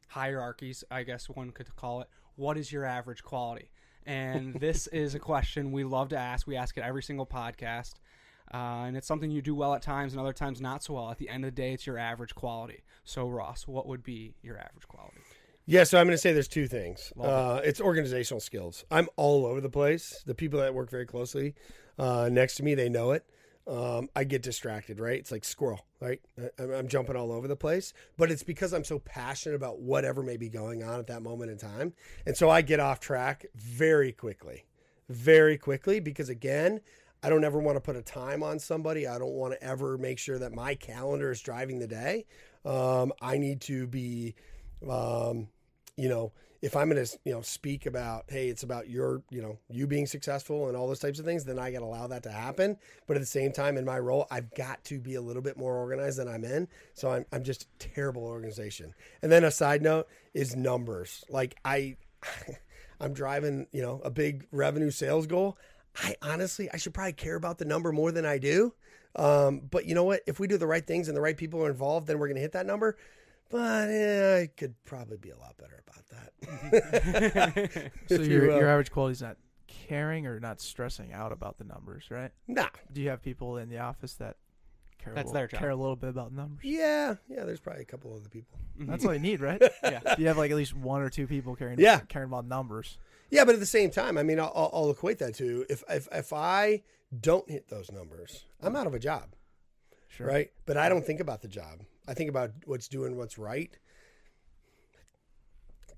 [0.07, 2.07] hierarchies, I guess one could call it.
[2.35, 3.69] What is your average quality?
[4.05, 6.47] And this is a question we love to ask.
[6.47, 7.93] We ask it every single podcast.
[8.51, 11.11] Uh, and it's something you do well at times and other times not so well.
[11.11, 12.81] At the end of the day, it's your average quality.
[13.03, 15.19] So, Ross, what would be your average quality?
[15.67, 17.13] Yeah, so I'm going to say there's two things.
[17.19, 18.85] Uh, it's organizational skills.
[18.89, 20.23] I'm all over the place.
[20.25, 21.53] The people that work very closely
[21.99, 23.23] uh, next to me, they know it.
[23.69, 25.19] Um, I get distracted, right?
[25.19, 26.19] It's like squirrel, right?
[26.57, 30.37] I'm jumping all over the place, but it's because I'm so passionate about whatever may
[30.37, 31.93] be going on at that moment in time,
[32.25, 34.65] and so I get off track very quickly,
[35.07, 36.81] very quickly because again,
[37.21, 39.05] I don't ever want to put a time on somebody.
[39.05, 42.25] I don't want to ever make sure that my calendar is driving the day.
[42.65, 44.33] Um, I need to be
[44.87, 45.49] um,
[45.97, 49.41] you know, if I'm going to, you know, speak about, hey, it's about your, you
[49.41, 52.07] know, you being successful and all those types of things, then I got to allow
[52.07, 52.77] that to happen.
[53.07, 55.57] But at the same time, in my role, I've got to be a little bit
[55.57, 56.67] more organized than I'm in.
[56.93, 58.93] So I'm, I'm just terrible organization.
[59.21, 61.23] And then a side note is numbers.
[61.29, 61.95] Like I,
[62.99, 65.57] I'm driving, you know, a big revenue sales goal.
[66.03, 68.73] I honestly, I should probably care about the number more than I do.
[69.15, 70.21] Um, but you know what?
[70.27, 72.35] If we do the right things and the right people are involved, then we're going
[72.35, 72.97] to hit that number.
[73.49, 77.91] But eh, I could probably be a lot better that.
[78.07, 79.37] So your you, uh, your average quality is not
[79.67, 82.31] caring or not stressing out about the numbers, right?
[82.47, 82.67] Nah.
[82.91, 84.37] Do you have people in the office that
[84.97, 85.13] care?
[85.13, 85.59] That's a their little, job.
[85.59, 86.59] care a little bit about numbers?
[86.63, 87.15] Yeah.
[87.27, 87.43] Yeah.
[87.45, 88.57] There's probably a couple other people.
[88.79, 89.61] That's all you need, right?
[89.83, 90.15] yeah.
[90.17, 91.99] you have like at least one or two people caring, Yeah.
[92.01, 92.97] caring about numbers.
[93.31, 95.83] Yeah, but at the same time, I mean, I'll, I'll- I'll equate that to if,
[95.89, 96.81] if if I
[97.19, 99.35] don't hit those numbers, I'm out of a job,
[100.07, 100.25] Sure.
[100.27, 100.51] right?
[100.65, 101.81] But I don't think about the job.
[102.07, 103.71] I think about what's doing what's right.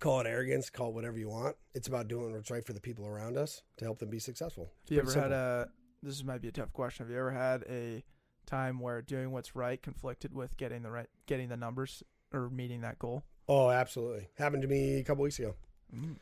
[0.02, 1.56] Call it arrogance, call it whatever you want.
[1.76, 4.72] It's about doing what's right for the people around us to help them be successful.
[4.86, 5.70] Have you ever Pretty had a?
[6.02, 7.06] This might be a tough question.
[7.06, 8.04] Have you ever had a
[8.48, 12.02] time where doing what's right conflicted with getting the right, getting the numbers
[12.34, 13.24] or meeting that goal?
[13.48, 14.28] Oh, absolutely.
[14.40, 15.54] Happened to me a couple weeks ago.
[15.96, 16.16] Mm.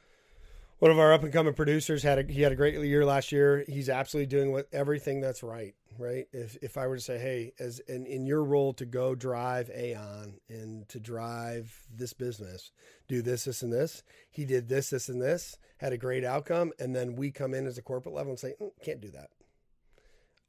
[0.79, 3.33] One of our up and coming producers had a he had a great year last
[3.33, 3.65] year.
[3.67, 5.75] He's absolutely doing what everything that's right.
[5.97, 6.27] Right.
[6.31, 9.69] If if I were to say, hey, as in, in your role to go drive
[9.75, 12.71] Aon and to drive this business,
[13.09, 14.03] do this, this, and this.
[14.31, 15.57] He did this, this, and this.
[15.79, 18.53] Had a great outcome, and then we come in as a corporate level and say,
[18.61, 19.31] "Mm, can't do that.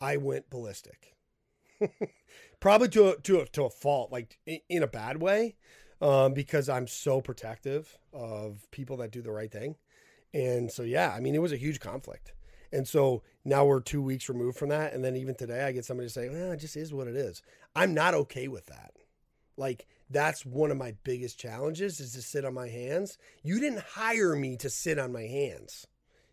[0.01, 1.17] I went ballistic.
[2.61, 5.57] Probably to a, to a, to a fault, like in, in a bad way,
[6.01, 9.75] um, because I'm so protective of people that do the right thing.
[10.33, 12.33] And so, yeah, I mean, it was a huge conflict.
[12.73, 14.93] And so now we're two weeks removed from that.
[14.93, 17.17] And then even today, I get somebody to say, well, it just is what it
[17.17, 17.43] is.
[17.75, 18.93] I'm not okay with that.
[19.57, 23.19] Like, that's one of my biggest challenges is to sit on my hands.
[23.43, 25.87] You didn't hire me to sit on my hands.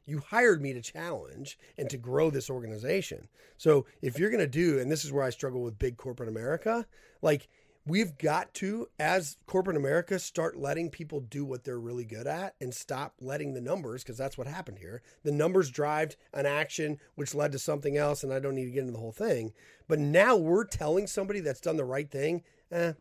[0.06, 3.28] You hired me to challenge and to grow this organization.
[3.58, 6.30] So if you're going to do, and this is where I struggle with big corporate
[6.30, 6.86] America,
[7.22, 7.50] like
[7.88, 12.56] we've got to, as corporate America, start letting people do what they're really good at
[12.60, 15.02] and stop letting the numbers, because that's what happened here.
[15.24, 18.72] The numbers drive an action, which led to something else, and I don't need to
[18.72, 19.54] get into the whole thing.
[19.88, 22.94] But now we're telling somebody that's done the right thing, eh,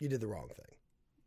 [0.00, 0.76] you did the wrong thing.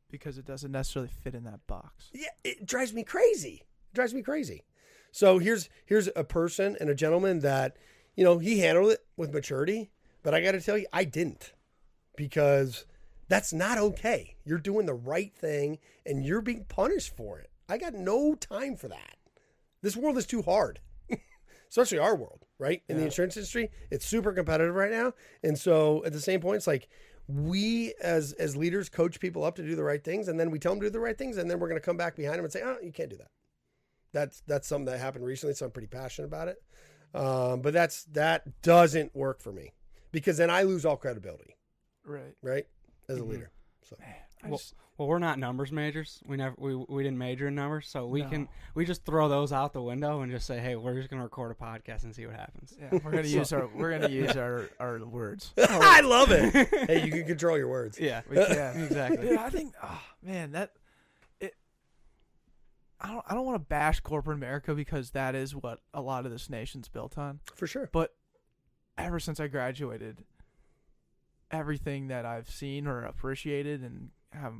[0.09, 2.09] Because it doesn't necessarily fit in that box.
[2.13, 3.63] Yeah, it drives me crazy.
[3.91, 4.65] It drives me crazy.
[5.11, 7.77] So here's here's a person and a gentleman that,
[8.15, 9.91] you know, he handled it with maturity,
[10.23, 11.53] but I got to tell you, I didn't,
[12.15, 12.85] because
[13.27, 14.35] that's not okay.
[14.45, 17.49] You're doing the right thing, and you're being punished for it.
[17.69, 19.17] I got no time for that.
[19.81, 20.79] This world is too hard,
[21.69, 22.83] especially our world, right?
[22.89, 26.57] In the insurance industry, it's super competitive right now, and so at the same point,
[26.57, 26.87] it's like
[27.27, 30.59] we as as leaders coach people up to do the right things and then we
[30.59, 32.37] tell them to do the right things and then we're going to come back behind
[32.37, 33.31] them and say oh you can't do that
[34.11, 36.61] that's that's something that happened recently so i'm pretty passionate about it
[37.13, 39.71] um, but that's that doesn't work for me
[40.11, 41.55] because then i lose all credibility
[42.05, 42.35] Right.
[42.41, 42.67] right
[43.09, 43.27] as a Mhm.
[43.29, 43.51] leader
[43.83, 44.15] so Man,
[44.51, 46.21] Well- just, Well, we're not numbers majors.
[46.27, 48.29] We never we, we didn't major in numbers, so we No.
[48.29, 51.23] can we just throw those out the window and just say, hey, we're just gonna
[51.23, 52.75] record a podcast and see what happens.
[52.79, 55.53] yeah, we're gonna So- use our we're gonna use our our words.
[55.57, 56.53] i love it
[56.87, 58.83] hey you can control your words Yeah, We can.
[58.83, 59.27] exactly.
[59.29, 60.73] Dude, I think, oh man, that
[61.39, 61.55] it.
[62.99, 63.25] I don't.
[63.27, 66.47] I don't want to bash corporate America because that is what a lot of this
[66.49, 67.39] nation's built on.
[67.55, 68.13] for sure But
[68.99, 70.23] ever since I graduated,
[71.51, 74.53] everything that I've seen or appreciated and have,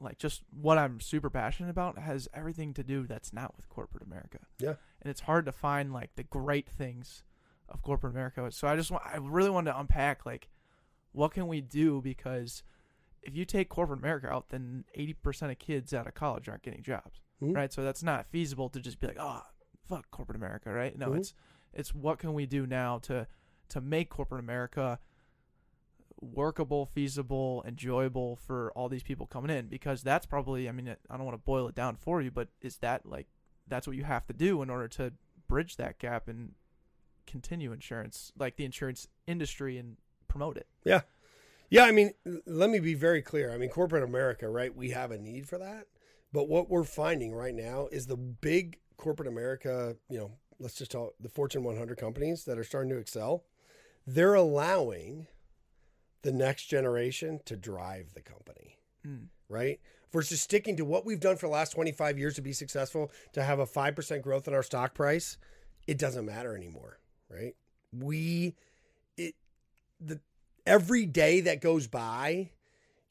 [0.00, 4.02] like, just what I'm super passionate about has everything to do that's not with corporate
[4.02, 4.38] America.
[4.58, 4.74] Yeah.
[5.00, 7.22] And it's hard to find like the great things
[7.68, 8.50] of corporate America.
[8.52, 9.04] So I just want.
[9.06, 10.48] I really wanted to unpack like,
[11.12, 12.62] what can we do because
[13.22, 16.82] if you take corporate America out, then 80% of kids out of college aren't getting
[16.82, 17.54] jobs, Mhm.
[17.56, 17.72] right?
[17.72, 19.42] So that's not feasible to just be like, oh,
[19.88, 20.96] fuck corporate America, right?
[20.98, 21.18] No, Mhm.
[21.18, 21.34] it's
[21.72, 23.26] it's what can we do now to
[23.68, 24.98] to make corporate America
[26.32, 31.16] workable, feasible, enjoyable for all these people coming in because that's probably I mean I
[31.16, 33.26] don't want to boil it down for you, but is that like
[33.66, 35.12] that's what you have to do in order to
[35.48, 36.52] bridge that gap and
[37.26, 39.96] continue insurance, like the insurance industry, and
[40.28, 40.66] promote it.
[40.84, 41.02] Yeah.
[41.70, 42.12] Yeah, I mean,
[42.46, 43.52] let me be very clear.
[43.52, 44.74] I mean, corporate America, right?
[44.74, 45.86] We have a need for that.
[46.32, 50.90] But what we're finding right now is the big corporate America, you know, let's just
[50.90, 53.44] talk the Fortune 100 companies that are starting to excel,
[54.06, 55.26] they're allowing
[56.24, 59.28] the next generation to drive the company, Mm.
[59.48, 59.78] right?
[60.10, 63.42] Versus sticking to what we've done for the last 25 years to be successful, to
[63.44, 65.36] have a 5% growth in our stock price,
[65.86, 66.98] it doesn't matter anymore,
[67.28, 67.54] right?
[67.92, 68.54] We,
[69.18, 69.34] it,
[70.00, 70.20] the,
[70.66, 72.50] every day that goes by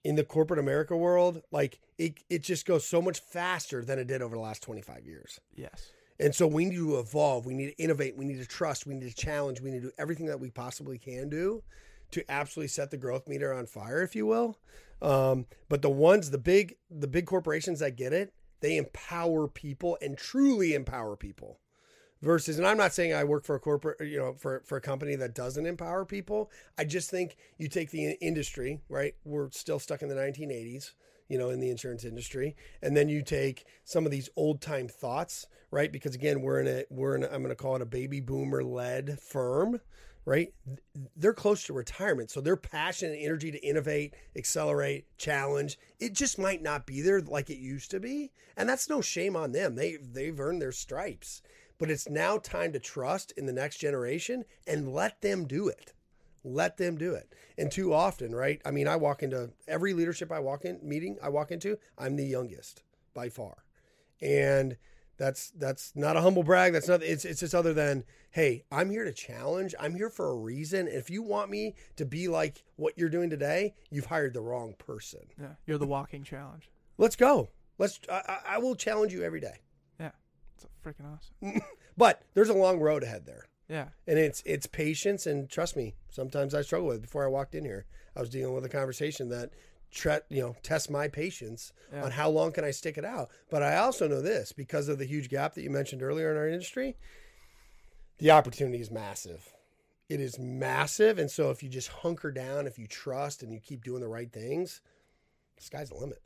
[0.03, 4.07] in the corporate America world, like it, it just goes so much faster than it
[4.07, 5.39] did over the last 25 years.
[5.55, 5.91] Yes.
[6.19, 7.45] And so we need to evolve.
[7.45, 8.17] We need to innovate.
[8.17, 8.87] We need to trust.
[8.87, 9.61] We need to challenge.
[9.61, 11.61] We need to do everything that we possibly can do
[12.13, 14.57] to absolutely set the growth meter on fire, if you will.
[15.01, 19.97] Um, but the ones, the big, the big corporations that get it, they empower people
[20.01, 21.59] and truly empower people.
[22.21, 24.81] Versus, and I'm not saying I work for a corporate, you know, for for a
[24.81, 26.49] company that doesn't empower people.
[26.77, 29.13] I just think you take the industry, right?
[29.25, 30.93] We're still stuck in the 1980s
[31.33, 32.55] you know, in the insurance industry.
[32.81, 35.91] And then you take some of these old time thoughts, right?
[35.91, 38.19] Because again, we're in a we're in a, I'm going to call it a baby
[38.19, 39.79] boomer led firm,
[40.25, 40.53] right?
[41.15, 46.39] They're close to retirement, so their passion and energy to innovate, accelerate, challenge, it just
[46.39, 48.31] might not be there like it used to be.
[48.55, 49.75] And that's no shame on them.
[49.75, 51.41] They they've earned their stripes.
[51.79, 55.93] But it's now time to trust in the next generation and let them do it
[56.43, 57.33] let them do it.
[57.57, 58.61] And too often, right?
[58.65, 62.15] I mean, I walk into every leadership I walk in meeting I walk into, I'm
[62.15, 63.63] the youngest by far.
[64.21, 64.77] And
[65.17, 66.73] that's that's not a humble brag.
[66.73, 69.75] That's not it's it's just other than, hey, I'm here to challenge.
[69.79, 70.87] I'm here for a reason.
[70.87, 74.73] If you want me to be like what you're doing today, you've hired the wrong
[74.77, 75.21] person.
[75.39, 75.47] Yeah.
[75.65, 76.69] You're the walking challenge.
[76.97, 77.49] Let's go.
[77.77, 79.61] Let's I, I- will challenge you every day.
[79.99, 80.11] Yeah.
[80.55, 81.61] It's freaking awesome.
[81.97, 83.45] But there's a long road ahead there.
[83.69, 83.89] Yeah.
[84.07, 87.01] and it's it's patience and trust me sometimes i struggle with it.
[87.03, 87.85] before i walked in here
[88.15, 89.51] i was dealing with a conversation that
[89.93, 92.03] tre- you know test my patience Yeah.
[92.05, 94.97] on how long can i stick it out but i also know this because of
[94.97, 96.95] the huge gap that you mentioned earlier in our industry
[98.17, 99.53] the opportunity is massive
[100.09, 103.59] it is massive and so if you just hunker down if you trust and you
[103.59, 104.81] keep doing the right things
[105.57, 106.21] the sky's the limit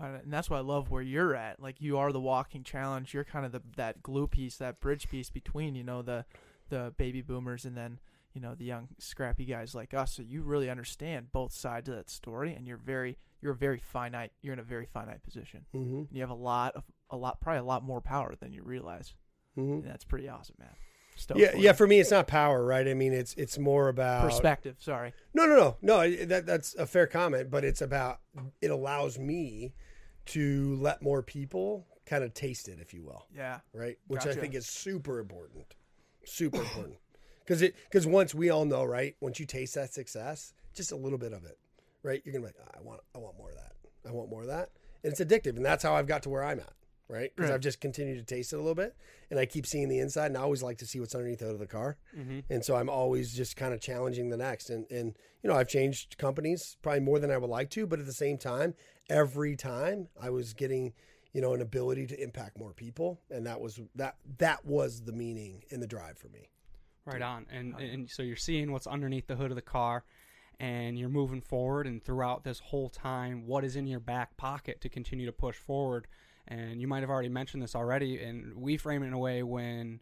[0.00, 1.60] And that's why I love where you're at.
[1.60, 3.12] Like you are the walking challenge.
[3.12, 6.24] You're kind of the that glue piece, that bridge piece between you know the
[6.70, 7.98] the baby boomers and then
[8.32, 10.12] you know the young scrappy guys like us.
[10.14, 13.78] So you really understand both sides of that story, and you're very you're a very
[13.78, 14.32] finite.
[14.42, 15.64] You're in a very finite position.
[15.74, 15.96] mm-hmm.
[15.98, 18.62] And you have a lot of a lot probably a lot more power than you
[18.62, 19.14] realize.
[19.58, 19.72] Mm-hmm.
[19.72, 20.68] And that's pretty awesome, man.
[21.16, 21.76] Stoked yeah for yeah you.
[21.76, 24.76] for me it's not power right i mean it's it's more about perspective.
[24.78, 25.12] Sorry.
[25.34, 26.24] No, no, no, no.
[26.26, 28.20] That that's a fair comment, but it's about
[28.62, 29.74] it allows me
[30.26, 33.60] to let more people kind of taste it, if you will, Yeah.
[33.72, 33.96] right?
[34.06, 35.74] Which I think is super important,
[36.24, 36.96] super important,
[37.50, 39.16] because it because once we all know, right?
[39.20, 41.58] Once you taste that success, just a little bit of it,
[42.04, 42.22] right?
[42.24, 43.72] You're gonna be like, "Ah, I want, I want more of that.
[44.08, 44.70] I want more of that,
[45.02, 46.72] and it's addictive, and that's how I've got to where I'm at.
[47.08, 47.56] Right, because Right.
[47.56, 48.94] I've just continued to taste it a little bit,
[49.30, 51.50] and I keep seeing the inside, and I always like to see what's underneath out
[51.50, 51.98] of the car
[52.48, 54.70] and so I'm always just kind of challenging the next.
[54.70, 57.98] And and you know, I've changed companies probably more than I would like to, but
[57.98, 58.74] at the same time,
[59.08, 60.92] every time I was getting
[61.32, 65.12] you know an ability to impact more people, and that was that that was the
[65.12, 66.48] meaning and the drive for me.
[67.12, 67.46] Right on.
[67.50, 70.04] And and so you're seeing what's underneath the hood of the car
[70.58, 74.80] and you're moving forward and throughout this whole time what is in your back pocket
[74.82, 76.06] to continue to push forward.
[76.48, 79.42] And you might have already mentioned this already and we frame it in a way
[79.42, 80.00] when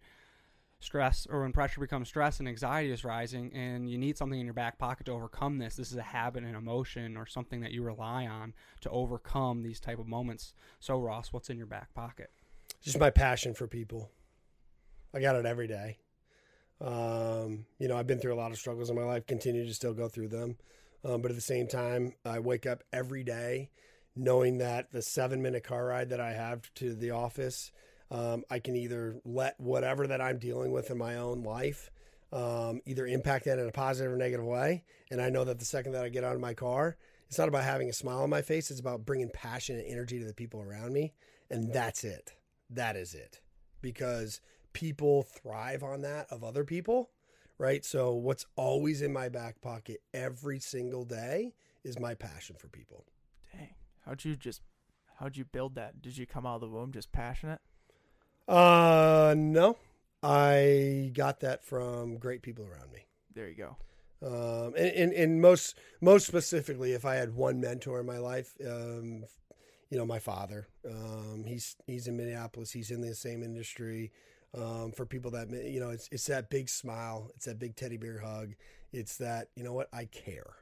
[0.80, 4.46] stress or when pressure becomes stress and anxiety is rising and you need something in
[4.46, 7.72] your back pocket to overcome this this is a habit and emotion or something that
[7.72, 11.92] you rely on to overcome these type of moments so ross what's in your back
[11.94, 12.30] pocket
[12.82, 14.10] Just my passion for people.
[15.12, 15.98] I got it every day.
[16.80, 19.74] Um, you know, I've been through a lot of struggles in my life, continue to
[19.74, 20.56] still go through them.
[21.04, 23.70] Um, but at the same time, I wake up every day
[24.16, 27.70] knowing that the seven minute car ride that I have to the office,
[28.10, 31.90] um, I can either let whatever that I'm dealing with in my own life
[32.32, 34.84] um, either impact that in a positive or negative way.
[35.10, 36.96] And I know that the second that I get out of my car,
[37.28, 38.70] it's not about having a smile on my face.
[38.70, 41.14] It's about bringing passion and energy to the people around me.
[41.50, 42.34] And that's it.
[42.70, 43.40] That is it.
[43.80, 44.40] Because
[44.78, 47.10] people thrive on that of other people,
[47.58, 47.84] right?
[47.84, 51.52] So what's always in my back pocket every single day
[51.82, 53.04] is my passion for people.
[53.52, 53.74] Dang.
[54.06, 54.62] How'd you just
[55.16, 56.00] how'd you build that?
[56.00, 57.58] Did you come out of the womb just passionate?
[58.46, 59.78] Uh, no,
[60.22, 63.00] I got that from great people around me.
[63.34, 63.76] There you go.
[64.24, 68.54] Um, and, and, and most, most specifically, if I had one mentor in my life,
[68.64, 69.24] um,
[69.90, 72.70] you know, my father, um, he's, he's in Minneapolis.
[72.70, 74.12] He's in the same industry.
[74.56, 77.96] Um, for people that you know, it's it's that big smile, it's that big teddy
[77.96, 78.54] bear hug,
[78.92, 80.54] it's that you know what I care,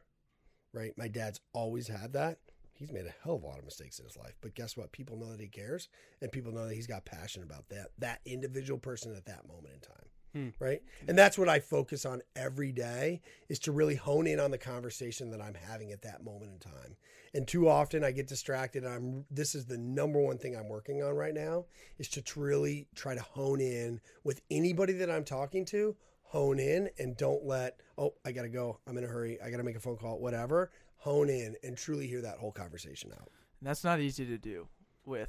[0.73, 0.93] right?
[0.97, 2.39] My dad's always had that.
[2.75, 4.93] He's made a hell of a lot of mistakes in his life, but guess what?
[4.93, 5.89] People know that he cares,
[6.21, 9.75] and people know that he's got passion about that that individual person at that moment
[9.75, 10.49] in time Hmm.
[10.59, 10.83] right?
[11.09, 14.59] And that's what i focus on every day is to really hone in on the
[14.59, 16.97] conversation that i'm having at that moment in time.
[17.33, 20.69] And too often i get distracted and i'm this is the number one thing i'm
[20.69, 21.65] working on right now
[21.99, 26.91] is to really try to hone in with anybody that i'm talking to hone in
[26.99, 29.81] and don't let oh i gotta go i'm in a hurry i gotta make a
[29.81, 33.29] phone call whatever hone in and truly hear that whole conversation out.
[33.61, 34.67] And that's not easy to do
[35.05, 35.29] with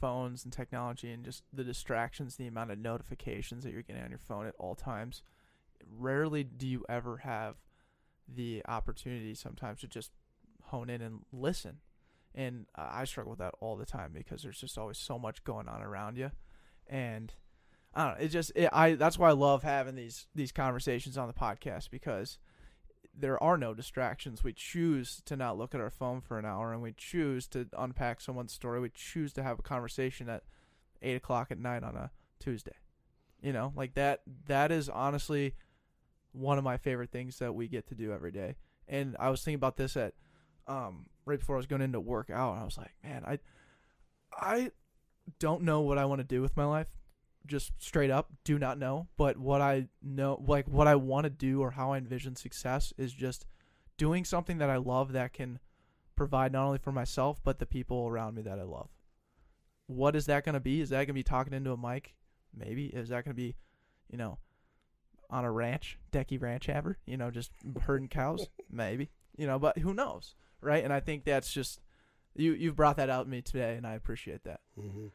[0.00, 4.10] phones and technology and just the distractions, the amount of notifications that you're getting on
[4.10, 5.22] your phone at all times.
[5.98, 7.56] Rarely do you ever have
[8.28, 10.12] the opportunity sometimes to just
[10.64, 11.78] hone in and listen.
[12.34, 15.42] And uh, I struggle with that all the time because there's just always so much
[15.44, 16.30] going on around you.
[16.86, 17.32] And
[17.94, 21.18] I don't know, it just it, I that's why I love having these these conversations
[21.18, 22.38] on the podcast because
[23.16, 24.44] there are no distractions.
[24.44, 27.66] We choose to not look at our phone for an hour, and we choose to
[27.76, 28.80] unpack someone's story.
[28.80, 30.44] We choose to have a conversation at
[31.02, 32.76] eight o'clock at night on a Tuesday.
[33.42, 34.20] You know, like that.
[34.46, 35.54] That is honestly
[36.32, 38.56] one of my favorite things that we get to do every day.
[38.86, 40.14] And I was thinking about this at
[40.66, 43.38] um, right before I was going into work out, and I was like, man, I
[44.32, 44.70] I
[45.38, 46.88] don't know what I want to do with my life.
[47.46, 49.08] Just straight up, do not know.
[49.16, 52.92] But what I know, like what I want to do or how I envision success
[52.98, 53.46] is just
[53.96, 55.58] doing something that I love that can
[56.16, 58.88] provide not only for myself, but the people around me that I love.
[59.86, 60.80] What is that going to be?
[60.80, 62.14] Is that going to be talking into a mic?
[62.56, 62.86] Maybe.
[62.86, 63.56] Is that going to be,
[64.10, 64.38] you know,
[65.30, 66.98] on a ranch, Decky Ranch ever?
[67.06, 67.50] You know, just
[67.82, 68.48] herding cows?
[68.70, 69.10] Maybe.
[69.36, 70.84] You know, but who knows, right?
[70.84, 71.80] And I think that's just
[72.36, 72.52] you.
[72.52, 74.60] You've brought that out to me today, and I appreciate that.
[74.78, 75.06] mm-hmm.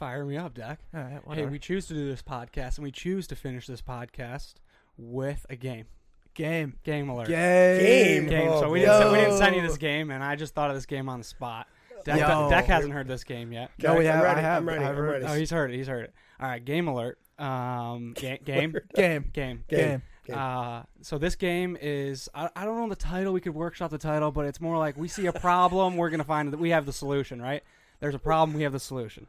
[0.00, 0.80] Fire me up, Dak.
[0.94, 3.82] All right, Hey, we choose to do this podcast, and we choose to finish this
[3.82, 4.54] podcast
[4.96, 5.84] with a game.
[6.32, 7.28] game, Game alert.
[7.28, 8.28] game, Game.
[8.30, 8.48] Game.
[8.48, 9.12] Oh, so we didn't, boy.
[9.12, 11.24] we didn't send you this game, and I just thought of this game on the
[11.24, 11.66] spot.
[12.06, 12.48] Deck, Yo.
[12.48, 13.72] Dak hasn't heard this game yet.
[13.78, 14.62] No, we I'm have- I have.
[14.62, 14.84] I'm ready.
[14.86, 15.24] I've I'm ready.
[15.26, 15.76] Oh, he's heard it.
[15.76, 16.14] He's heard it.
[16.40, 17.18] All right, game alert.
[17.38, 19.24] Um, ga- game, game, game.
[19.34, 19.64] Game.
[19.68, 20.02] game.
[20.24, 20.38] Game.
[20.38, 23.34] Uh, so this game is I, I don't know the title.
[23.34, 26.24] We could workshop the title, but it's more like we see a problem, we're gonna
[26.24, 27.42] find that we have the solution.
[27.42, 27.62] Right?
[28.00, 29.26] There's a problem, we have the solution.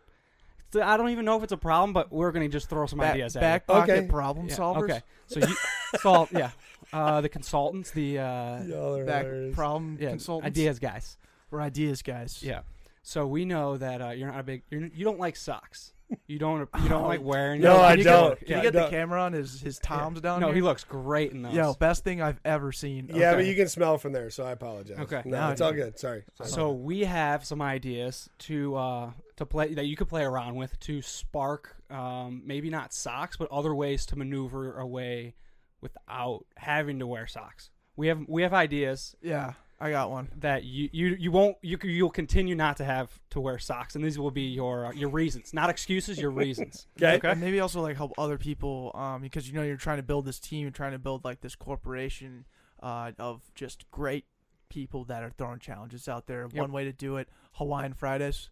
[0.71, 2.99] So I don't even know if it's a problem, but we're gonna just throw some
[2.99, 3.73] Back, ideas at back you.
[3.73, 4.07] pocket Okay.
[4.07, 4.83] problem Yeah, solvers.
[4.83, 5.55] Okay, so you
[5.99, 6.51] solve yeah.
[6.93, 9.55] Uh, the consultants, the uh, Y'all are Back hilarious.
[9.55, 10.47] problem yeah, consultants.
[10.57, 11.17] ideas guys.
[11.49, 12.41] We're ideas guys.
[12.41, 12.61] Yeah.
[13.03, 14.63] So we know that uh, you're not a big.
[14.69, 15.93] You're, you don't like socks.
[16.27, 16.67] You don't.
[16.83, 17.61] You don't like wearing.
[17.61, 18.39] No, Can I you get- don't.
[18.39, 18.57] Can yeah.
[18.57, 18.83] you get no.
[18.83, 20.55] the camera on his his toms down No, here?
[20.55, 21.53] he looks great in those.
[21.53, 23.07] Yo, best thing I've ever seen.
[23.13, 23.35] Yeah, Okay.
[23.37, 24.99] but you can smell from there, so I apologize.
[24.99, 25.21] Okay.
[25.25, 25.97] No, No, it's all good.
[25.97, 26.23] Sorry.
[26.35, 26.49] Sorry.
[26.49, 29.11] So we have some ideas to uh,
[29.41, 33.51] to play that you could play around with to spark um, maybe not socks, but
[33.51, 35.33] other ways to maneuver away
[35.81, 37.71] without having to wear socks.
[37.95, 40.29] We have we have ideas Yeah, I got one.
[40.37, 44.05] that you you, you won't you you'll continue not to have to wear socks, and
[44.05, 46.87] these will be your uh, your reasons, not excuses, your reasons.
[47.01, 47.29] Okay.
[47.29, 50.25] And maybe also like help other people, um, because you know you're trying to build
[50.25, 52.45] this team, you're trying to build like this corporation,
[52.81, 54.25] uh, of just great
[54.69, 56.43] people that are throwing challenges out there.
[56.43, 56.61] Yep.
[56.61, 58.51] One way to do it: Hawaiian Fridays,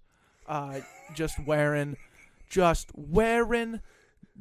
[0.49, 0.79] uh,
[1.15, 1.95] just wearing,
[2.49, 3.79] just wearing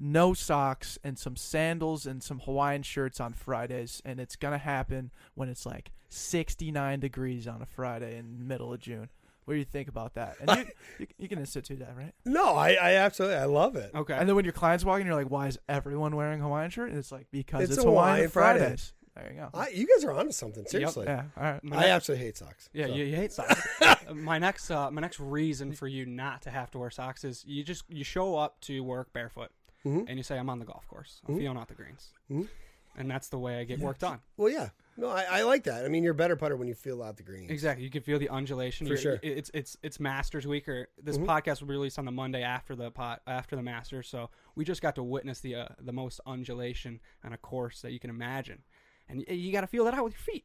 [0.01, 5.11] no socks and some sandals and some Hawaiian shirts on Fridays, and it's gonna happen
[5.35, 9.09] when it's like 69 degrees on a Friday in the middle of June.
[9.45, 10.37] What do you think about that?
[10.41, 10.67] And you,
[10.99, 12.13] you, you can institute that, right?
[12.27, 13.91] No, I, I absolutely, I love it.
[13.95, 14.15] Okay.
[14.15, 16.91] And then when your clients walk in, you're like, "Why is everyone wearing Hawaiian shirt?"
[16.91, 18.59] And it's like because It's it's, a Hawaiian, Hawaiian Friday.
[18.59, 18.93] Fridays.
[19.19, 19.49] There you go.
[19.55, 20.65] I, you guys are onto something.
[20.67, 21.07] Seriously.
[21.07, 21.25] yeah.
[21.37, 21.65] All right.
[21.65, 22.69] My I next- absolutely hate socks.
[22.73, 22.95] Yeah, so.
[22.95, 23.67] you, you hate socks.
[24.15, 27.45] my next uh, my next reason for you not to have to wear socks is
[27.47, 29.51] you just you show up to work barefoot
[29.85, 30.07] Mhm.
[30.09, 31.21] and you say I'm on the golf course.
[31.29, 31.39] I'm Mhm.
[31.39, 32.49] feeling out the greens, Mhm.
[32.97, 34.21] and that's the way I get worked on.
[34.37, 34.71] Well, yeah.
[34.97, 35.85] No, I, I like that.
[35.85, 37.53] I mean, you're a better putter when you feel out the greens.
[37.53, 38.85] Exactly, you can feel the undulation.
[38.89, 39.21] For You're- sure.
[39.23, 41.27] it's it's it's Masters week, or this Mhm.
[41.27, 44.09] podcast will be released on the Monday after the pot after the Masters.
[44.09, 47.93] So we just got to witness the uh, the most undulation on a course that
[47.93, 48.65] you can imagine,
[49.09, 50.45] and y- you got to feel that out with your feet.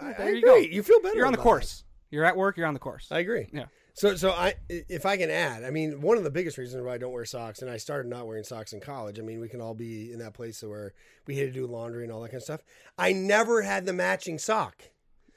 [0.00, 0.50] I, I There you agree.
[0.68, 0.74] go.
[0.74, 1.16] You feel better.
[1.16, 1.84] You're on the course.
[2.10, 2.56] You're at work.
[2.56, 3.08] You're on the course.
[3.10, 3.48] I agree.
[3.52, 3.66] Yeah.
[3.96, 6.94] So, so I, if I can add, I mean, one of the biggest reasons why
[6.94, 9.20] I don't wear socks, and I started not wearing socks in college.
[9.20, 10.94] I mean, we can all be in that place where
[11.26, 12.62] we had to do laundry and all that kind of stuff.
[12.98, 14.82] I never had the matching sock.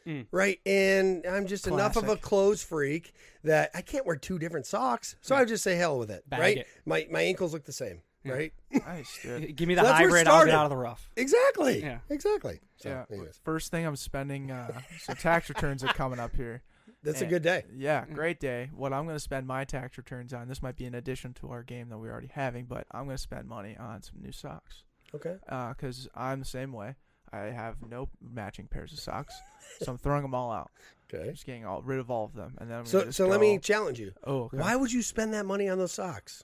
[0.07, 0.25] Mm.
[0.31, 0.59] Right.
[0.65, 5.17] And I'm just enough of a clothes freak that I can't wear two different socks.
[5.21, 6.27] So I just say hell with it.
[6.29, 6.57] Bag right.
[6.59, 6.67] it.
[6.85, 8.01] My my ankles look the same.
[8.27, 8.33] Yeah.
[8.33, 8.53] Right.
[8.71, 9.55] Nice, dude.
[9.55, 10.27] Give me the That's where it hybrid.
[10.27, 10.51] I'll started.
[10.51, 11.09] get out of the rough.
[11.15, 11.81] Exactly.
[11.81, 11.99] Yeah.
[12.09, 12.59] Exactly.
[12.77, 13.05] So, yeah.
[13.09, 13.39] anyways.
[13.43, 14.51] First thing I'm spending.
[14.51, 16.61] Uh, so tax returns are coming up here.
[17.03, 17.63] That's a good day.
[17.73, 18.69] Yeah, great day.
[18.75, 21.49] What I'm going to spend my tax returns on, this might be in addition to
[21.51, 24.31] our game that we're already having, but I'm going to spend money on some new
[24.33, 24.83] socks.
[25.15, 25.35] Okay.
[25.45, 26.95] Because I'm the same way.
[27.31, 29.33] I have no matching pairs of socks,
[29.81, 30.71] so I'm throwing them all out.
[31.13, 31.31] Okay.
[31.31, 33.27] Just getting all rid of all of them, and then I'm So gonna just so
[33.27, 34.13] let me challenge you.
[34.25, 34.57] Oh, okay.
[34.57, 36.43] Why would you spend that money on those socks?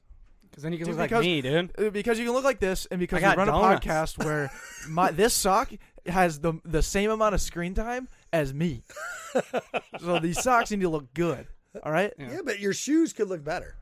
[0.54, 1.72] Because then you can Dude, look like me, dude.
[1.80, 3.86] Uh, Because you can look like this, and because I we run donuts.
[3.86, 4.52] a podcast where
[4.88, 5.72] my this sock
[6.06, 8.84] has the the same amount of screen time as me.
[10.00, 11.48] so these socks need to look good.
[11.82, 12.14] All right.
[12.20, 12.32] Yeah.
[12.34, 13.76] Yeah, but your shoes could look better.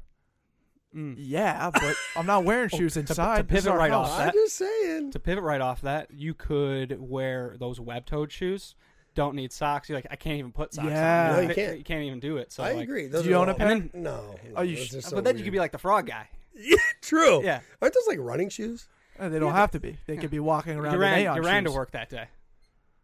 [0.95, 1.15] Mm.
[1.17, 3.47] Yeah, but I'm not wearing shoes to inside.
[3.47, 5.11] pivot This is our right off that- I'm just saying.
[5.11, 8.75] To pivot right off that, you could wear those web-toed shoes.
[9.13, 9.89] Don't need socks.
[9.89, 11.31] You're like, I can't even put socks Yeah.
[11.31, 11.35] on.
[11.43, 11.77] No, you can't.
[11.77, 12.51] You can't even do it.
[12.53, 13.07] So I like, agree.
[13.07, 13.67] Those Do you own a all- pair?
[13.71, 14.35] And No.
[14.55, 15.45] Oh, you sh- are so but then you weird.
[15.47, 16.29] could be like the frog guy.
[16.61, 17.43] Yeah, true.
[17.43, 17.61] Yeah.
[17.81, 18.87] Aren't those like running shoes?
[19.19, 19.97] Uh, They don't have to be.
[20.07, 21.75] They could be walking around You today ran, on you ran to shoes.
[21.75, 22.25] work that day.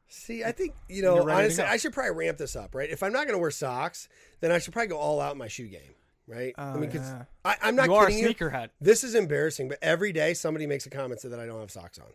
[0.10, 1.26] See, I think you You're know.
[1.26, 1.70] ready to Honestly, go.
[1.70, 2.90] I should probably ramp this up, right?
[2.90, 4.08] If I'm not going to wear socks,
[4.40, 5.96] then I should probably go all out in my shoe game,
[6.28, 6.54] right?
[6.58, 7.56] I Oh, mean, because yeah.
[7.62, 8.30] I'm not you are a kidding you.
[8.34, 8.70] sneakerhead.
[8.80, 11.72] This is embarrassing, but every day somebody makes a comment so that I don't have
[11.72, 12.08] socks on,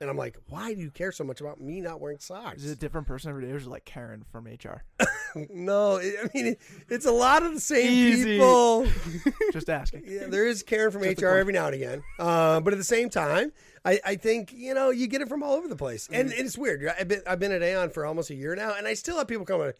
[0.00, 2.62] and I'm like, why do you care so much about me not wearing socks?
[2.62, 4.82] Is it a different person every day, or is it like Karen from HR?
[5.50, 8.24] no, it, I mean it, it's a lot of the same Easy.
[8.38, 8.86] people.
[9.52, 10.04] Just asking.
[10.06, 12.02] Yeah, there is Karen from Just HR every now and again.
[12.18, 13.52] Uh, but at the same time,
[13.84, 16.46] I, I think you know you get it from all over the place, and, and
[16.46, 16.90] it's weird.
[16.98, 19.28] I've been I've been at Aon for almost a year now, and I still have
[19.28, 19.76] people come like,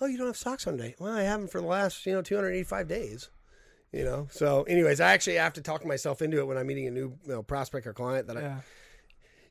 [0.00, 2.22] "Oh, you don't have socks on today?" Well, I haven't for the last you know
[2.22, 3.30] 285 days.
[3.92, 6.88] You know, so anyways, I actually have to talk myself into it when I'm meeting
[6.88, 8.56] a new you know, prospect or client that I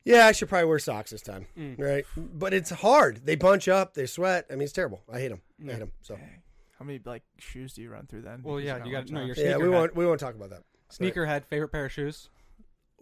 [0.04, 0.16] Yeah.
[0.16, 1.78] yeah I should probably wear socks this time, mm.
[1.78, 2.04] right?
[2.16, 3.22] But it's hard.
[3.24, 4.46] They bunch up, they sweat.
[4.50, 5.02] I mean, it's terrible.
[5.12, 5.40] I hate them.
[5.66, 5.92] I hate them.
[6.02, 6.18] So
[6.78, 8.42] How many like shoes do you run through then?
[8.42, 9.26] Well, yeah, you got- no, time.
[9.26, 10.62] you're yeah, we won't we won't talk about that.
[10.92, 12.28] Sneakerhead, favorite pair of shoes.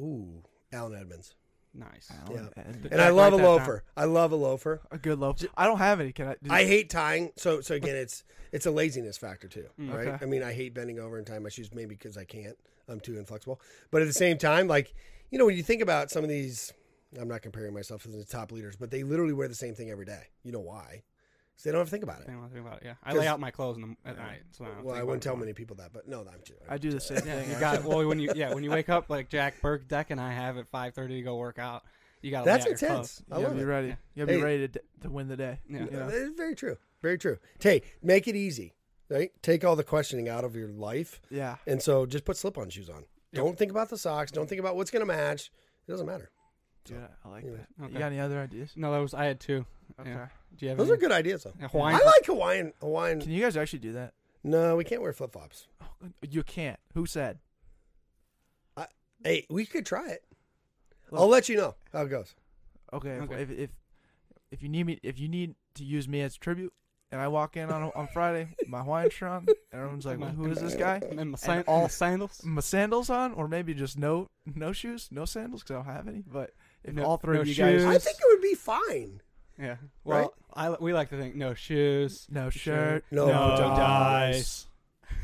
[0.00, 0.42] Ooh,
[0.72, 1.34] Allen Edmonds.
[1.74, 2.10] Nice.
[2.10, 2.62] Allen Yeah.
[2.64, 3.52] and- And I Write love a that down.
[3.52, 3.84] loafer.
[3.96, 4.80] I love a loafer.
[4.90, 5.46] a good loafer.
[5.56, 6.12] I don't have any.
[6.12, 6.36] Can I?
[6.48, 7.32] I hate tying.
[7.36, 9.92] So so again, it's it's a laziness factor too, mm.
[9.92, 10.08] right?
[10.08, 10.18] Okay.
[10.24, 12.56] I mean, I hate bending over and tying my shoes, maybe because I can't.
[12.88, 13.60] I'm too inflexible.
[13.90, 14.94] But at the same time, like
[15.30, 16.72] you know, when you think about some of these,
[17.20, 19.90] I'm not comparing myself to the top leaders, but they literally wear the same thing
[19.90, 20.22] every day.
[20.44, 21.02] You know why?
[21.52, 22.26] Because they don't have to think about it.
[22.26, 22.86] Think about, think about it.
[22.86, 24.42] Yeah, I lay out my clothes in the, at night.
[24.52, 26.54] So I Well, I wouldn't tell many people that, but no, I'm too.
[26.68, 27.50] I do the same Yeah, thing.
[27.50, 27.84] you got it.
[27.84, 30.56] Well, when you yeah when you wake up like Jack Burke Deck and I have
[30.56, 31.82] at 5:30 to go work out,
[32.22, 33.22] you got to That's lay out your intense.
[33.30, 33.66] I You gotta love be it.
[33.66, 33.88] ready.
[33.88, 33.94] Yeah.
[34.14, 35.58] You gotta be ready to, to win the day.
[35.68, 35.84] Yeah.
[35.84, 36.06] You know?
[36.08, 36.76] That is very true.
[37.02, 37.36] Very true.
[37.60, 38.72] Hey, make it easy.
[39.10, 39.30] Right?
[39.42, 41.56] Take all the questioning out of your life, Yeah.
[41.66, 43.04] and so just put slip-on shoes on.
[43.34, 44.30] Don't think about the socks.
[44.30, 45.50] Don't think about what's going to match.
[45.86, 46.30] It doesn't matter.
[46.84, 47.58] Dude, I like anyway.
[47.78, 47.84] that.
[47.84, 47.92] Okay.
[47.92, 48.72] You got any other ideas?
[48.76, 49.64] No, that was I had two.
[50.00, 50.10] Okay.
[50.10, 50.26] Yeah.
[50.56, 50.94] Do you have Those any?
[50.96, 51.52] are good ideas, though.
[51.60, 52.00] Yeah, Hawaiian.
[52.00, 52.72] I like Hawaiian.
[52.80, 53.20] Hawaiian.
[53.20, 54.14] Can you guys actually do that?
[54.44, 55.68] No, we can't wear flip flops.
[55.80, 55.86] Oh,
[56.22, 56.80] you can't.
[56.94, 57.38] Who said?
[59.24, 60.24] Hey, we could try it.
[61.12, 61.20] Look.
[61.20, 62.34] I'll let you know how it goes.
[62.92, 63.10] Okay.
[63.10, 63.42] if- Okay.
[63.42, 63.70] If, if
[64.50, 66.72] if you need me, if you need to use me as tribute,
[67.12, 70.30] and I walk in on on Friday, my Hawaiian shirt on, and everyone's like, My-
[70.30, 72.42] "Who is this guy?" And my, san- all- sandals.
[72.44, 74.26] My sandals on, or maybe just no
[74.56, 76.24] no shoes, no sandals because I don't have any.
[76.26, 76.50] But
[76.84, 77.84] if No- all three no of you guys.
[77.84, 79.20] I think it would be fine.
[79.58, 79.76] Yeah.
[80.04, 82.26] Well, I we like to think no shoes.
[82.30, 84.66] no shirt, No dice.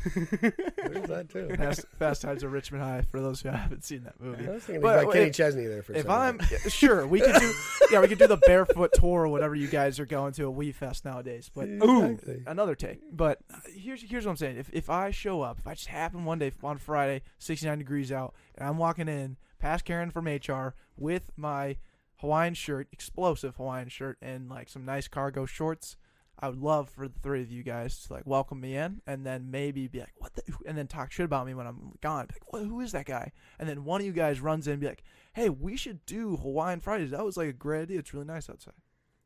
[0.05, 1.49] There's that too.
[1.57, 3.01] Fast, Fast Times at Ridgemont High.
[3.01, 5.81] For those who haven't seen that I movie, was thinking But about Kenny Chesney there
[5.83, 6.11] for if second.
[6.11, 7.53] I'm yeah, sure, we could do
[7.91, 10.51] yeah, we could do the barefoot tour or whatever you guys are going to a
[10.51, 11.49] WE Fest nowadays.
[11.53, 12.43] But Exactly.
[12.47, 12.99] another take.
[13.11, 14.57] But here's here's what I'm saying.
[14.57, 18.11] If if I show up, if I just happen one day on Friday, 69 degrees
[18.11, 21.77] out, and I'm walking in past Karen from HR with my
[22.17, 25.95] Hawaiian shirt, explosive Hawaiian shirt, and like some nice cargo shorts.
[26.41, 29.25] I would love for the three of you guys to like welcome me in, and
[29.25, 32.27] then maybe be like, "What?" the and then talk shit about me when I'm gone.
[32.27, 34.73] Be like, what, "Who is that guy?" And then one of you guys runs in
[34.73, 35.03] and be like,
[35.33, 37.11] "Hey, we should do Hawaiian Fridays.
[37.11, 37.99] That was like a great idea.
[37.99, 38.75] It's really nice outside.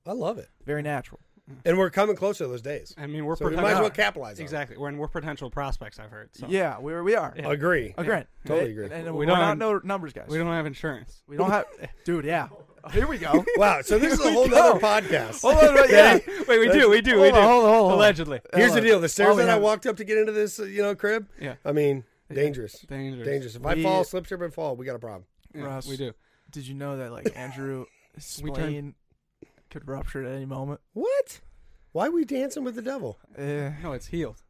[0.05, 0.49] I love it.
[0.65, 1.21] Very natural."
[1.65, 2.95] And we're coming closer to those days.
[2.97, 4.77] I mean, we're So we potential- might as well capitalize on exactly.
[4.77, 5.99] We're we're potential prospects.
[5.99, 6.29] I've heard.
[6.33, 6.47] So.
[6.49, 7.33] Yeah, we we are.
[7.35, 7.45] it.
[7.45, 7.93] Agree.
[7.97, 8.23] Agree.
[8.45, 8.89] Totally agree.
[8.91, 10.27] And, We we don't don't have- no numbers, guys.
[10.29, 11.21] We don't have insurance.
[11.27, 11.65] We don't have,
[12.05, 12.23] dude.
[12.25, 12.47] Yeah.
[12.91, 13.43] Here we go.
[13.57, 13.81] Wow.
[13.81, 15.41] So this is a whole other podcast.
[15.41, 16.19] Hold on, wait, yeah.
[16.47, 16.89] Wait, we do.
[16.89, 17.15] We do.
[17.21, 17.39] We Hold do.
[17.39, 17.97] on, hold on, hold on.
[17.97, 18.39] Allegedly.
[18.53, 18.83] Here's the Hold on.
[18.85, 20.95] deal: the stairs While that I walked up to get into this, uh, you know,
[20.95, 21.27] crib.
[21.41, 21.55] Yeah.
[21.65, 23.25] I mean, dangerous, Dangerous.
[23.25, 23.55] dangerous.
[23.55, 25.25] If I fall, slip, trip, and fall, we got a problem.
[25.53, 25.87] Yeah, Russ.
[25.87, 26.13] we do.
[26.51, 27.85] Did you know that like Andrew
[28.41, 28.95] We turned- spleen
[29.73, 30.79] could rupture at any moment?
[30.93, 31.41] What?
[31.91, 33.17] Why are we dancing with the devil?
[33.37, 34.41] Eh, No, it's healed.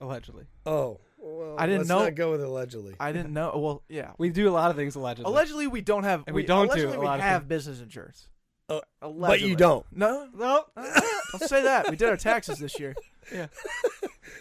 [0.00, 0.46] Allegedly.
[0.66, 2.94] Oh, well, I didn't let's know- Not go with allegedly.
[2.98, 3.52] I didn't know.
[3.56, 4.12] Well, yeah.
[4.18, 5.30] We do a lot of things allegedly.
[5.30, 6.24] Allegedly, we don't have.
[6.26, 7.48] And we don't do allegedly a we lot of have things.
[7.48, 8.28] business insurance.
[8.68, 9.28] Uh, Allegedly.
[9.28, 9.84] but you don't.
[9.92, 10.64] No, no.
[10.74, 11.90] don't say that.
[11.90, 12.94] We did our taxes this year.
[13.32, 13.46] Yeah.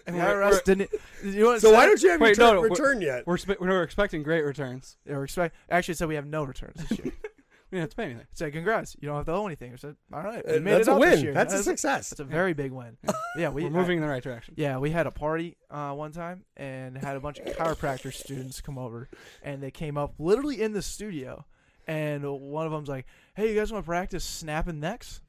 [0.06, 0.90] And And the we're- didn't.
[1.24, 3.26] You want So why don't you have Wait, your no, tur- no, we're- return yet?
[3.26, 4.98] We're we're expecting great returns.
[5.06, 5.56] Yeah, we're expect.
[5.70, 7.14] Actually, it said we have no returns this year.
[7.74, 8.28] Yeah, it's pay anything.
[8.34, 10.74] Said, "Congrats, you don't have to owe anything." I said, "All right, we Uh, made
[10.74, 11.24] that's it a out this win.
[11.24, 11.34] year.
[11.34, 12.12] That's a success.
[12.12, 12.98] That's a very big win.
[13.38, 14.54] yeah, we We're moving in the right direction.
[14.58, 18.62] Yeah, we had a party uh, one time and had a bunch of chiropractor students
[18.62, 19.10] come over,
[19.42, 21.46] and they came up literally in the studio,
[21.88, 25.22] and one of them's like, "Hey, you guys want to practice snapping necks?"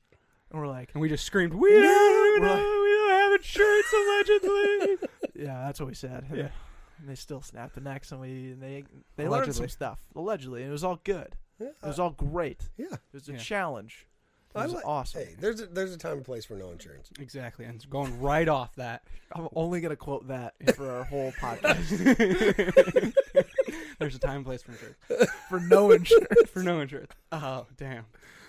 [0.51, 3.33] And we're like, And we just screamed, "We don't, We're like- know, we don't have
[3.33, 5.09] insurance allegedly."
[5.47, 6.49] "Yeah, that's what we said." Yeah.
[7.01, 8.85] And they still snapped the necks, and we and they
[9.17, 9.69] they learned some Allegedly.
[9.69, 11.35] stuff allegedly, and it was all good.
[11.59, 12.69] Yeah, It was all great.
[12.77, 12.87] yeah.
[12.93, 13.39] It was a Yeah.
[13.39, 14.07] challenge.
[14.55, 15.21] It was like- awesome.
[15.23, 17.11] Hey, there's a, there's a time and place for no insurance.
[17.19, 19.03] exactly, and it's going right off that.
[19.33, 23.15] I'm only gonna quote that for our whole podcast
[23.99, 25.31] There's a time and place for insurance.
[25.49, 26.29] for no insurance.
[26.51, 27.13] For no insurance.
[27.33, 28.05] Oh, damn.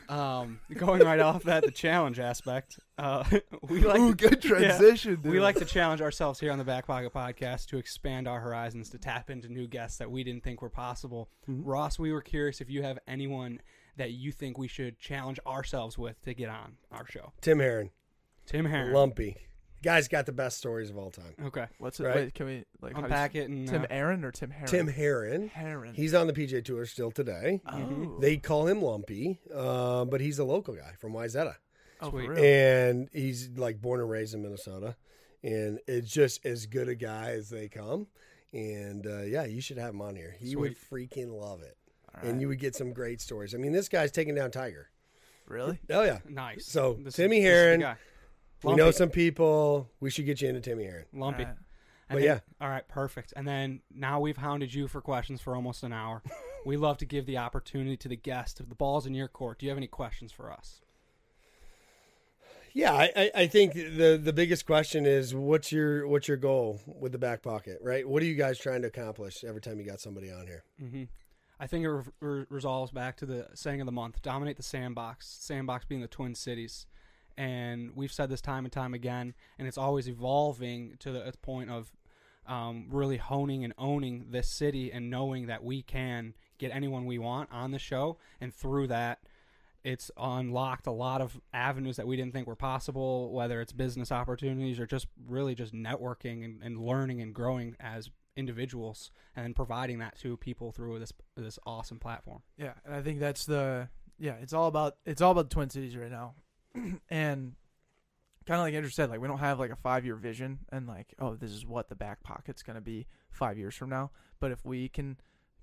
[0.10, 2.80] Um, going right off that, the challenge aspect.
[2.98, 3.24] Uh,
[3.70, 5.32] we like Ooh, good transition, dude.
[5.32, 8.90] we like to challenge ourselves here on the Back Pocket Podcast to expand our horizons,
[8.92, 11.30] to tap into new guests that we didn't think were possible.
[11.48, 13.62] Ross, we were curious if you have anyone
[13.98, 17.32] that you think we should challenge ourselves with to get on our show.
[17.42, 17.92] Tim Herron,
[18.46, 18.94] Tim Herron.
[18.94, 19.38] Lumpy,
[19.86, 21.34] guy's got the best stories of all time.
[21.46, 21.68] Okay.
[21.78, 22.04] What's it?
[22.06, 22.16] Right.
[22.16, 24.68] Wait, can we like how Unpack it and Tim uh, Aaron or Tim Heron?
[24.68, 25.94] Tim Herron, Heron.
[25.94, 27.62] he's on the PGA Tour still today.
[27.72, 28.18] oh.
[28.20, 31.56] They call him Lumpy, uh, but he's a local guy from Wayzata.
[32.02, 32.44] oh, for real?
[32.44, 34.96] and he's like born and raised in Minnesota,
[35.44, 38.08] and it's just as good a guy as they come.
[38.54, 40.36] And uh, yeah, you should have him on here.
[40.40, 41.78] He would freaking love it,
[42.16, 43.54] All and you would get some great stories.
[43.54, 44.90] I mean, this guy's taking down Tiger.
[45.48, 45.80] really?
[45.90, 46.66] Oh yeah, Nice.
[46.66, 47.96] So, This is- Timmy this is the
[48.64, 48.84] Herron, guy.
[48.84, 49.90] we know some people.
[50.00, 51.06] We should get you into Timmy Aaron.
[51.14, 51.44] Lumpy.
[51.44, 51.58] All right.
[52.10, 52.40] But then- yeah.
[52.62, 53.34] All right, perfect.
[53.36, 56.22] And then now we've hounded you for questions for almost an hour.
[56.66, 58.58] we love to give the opportunity to the guest.
[58.58, 59.60] The ball's in your court.
[59.60, 60.82] Do you have any questions for us?
[62.74, 66.82] Yeah, I, I, I think the the biggest question is what's your what's your goal
[66.86, 68.08] with the back pocket, right?
[68.08, 70.64] What are you guys trying to accomplish every time you got somebody on here?
[70.80, 71.04] hmm
[71.58, 74.64] I think it re- re- resolves back to the saying of the month: dominate the
[74.64, 75.26] sandbox.
[75.40, 76.86] Sandbox being the Twin Cities,
[77.38, 81.70] and we've said this time and time again, and it's always evolving to the point
[81.70, 81.92] of
[82.48, 87.18] um, really honing and owning this city and knowing that we can get anyone we
[87.18, 89.20] want on the show, and through that,
[89.84, 94.12] it's unlocked a lot of avenues that we didn't think were possible, whether it's business
[94.12, 100.00] opportunities or just really just networking and, and learning and growing as individuals and providing
[100.00, 102.42] that to people through this this awesome platform.
[102.58, 104.36] Yeah, and I think that's the yeah.
[104.42, 106.34] It's all about it's all about the Twin Cities right now,
[107.10, 107.54] and
[108.46, 110.88] kind of like Andrew said, like we don't have like a five year vision and
[110.88, 114.12] like oh this is what the back pocket's gonna be five years from now.
[114.40, 115.18] But if we can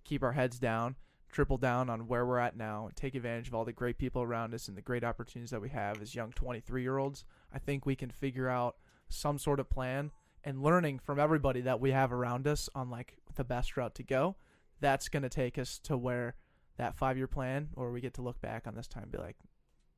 [0.05, 0.97] keep our heads down,
[1.31, 4.23] triple down on where we're at now, and take advantage of all the great people
[4.23, 7.25] around us and the great opportunities that we have as young twenty three year olds,
[7.53, 8.77] I think we can figure out
[9.09, 10.11] some sort of plan
[10.45, 14.03] and learning from everybody that we have around us on like the best route to
[14.03, 14.37] go.
[14.81, 16.35] That's gonna take us to where
[16.79, 19.19] that five year plan, or we get to look back on this time and be
[19.19, 19.37] like,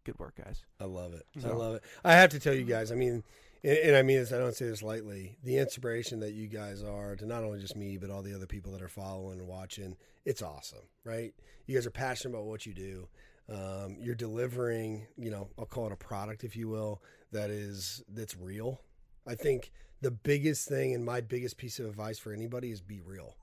[0.05, 0.63] good work, guys.
[0.81, 1.27] I love it.
[1.45, 1.83] I love it.
[2.05, 2.93] I have to tell you guys.
[2.93, 3.25] I mean,
[3.63, 4.33] and, and I mean this.
[4.33, 5.37] I don't say this lightly.
[5.43, 8.47] The inspiration that you guys are to not only just me, but all the other
[8.47, 9.97] people that are following and watching.
[10.25, 11.35] It's awesome, right?
[11.67, 13.09] You guys are passionate about what you do.
[13.49, 15.07] Um, you're delivering.
[15.17, 17.03] You know, I'll call it a product, if you will,
[17.33, 18.81] that is that's real.
[19.27, 23.01] I think the biggest thing and my biggest piece of advice for anybody is be
[23.01, 23.37] real,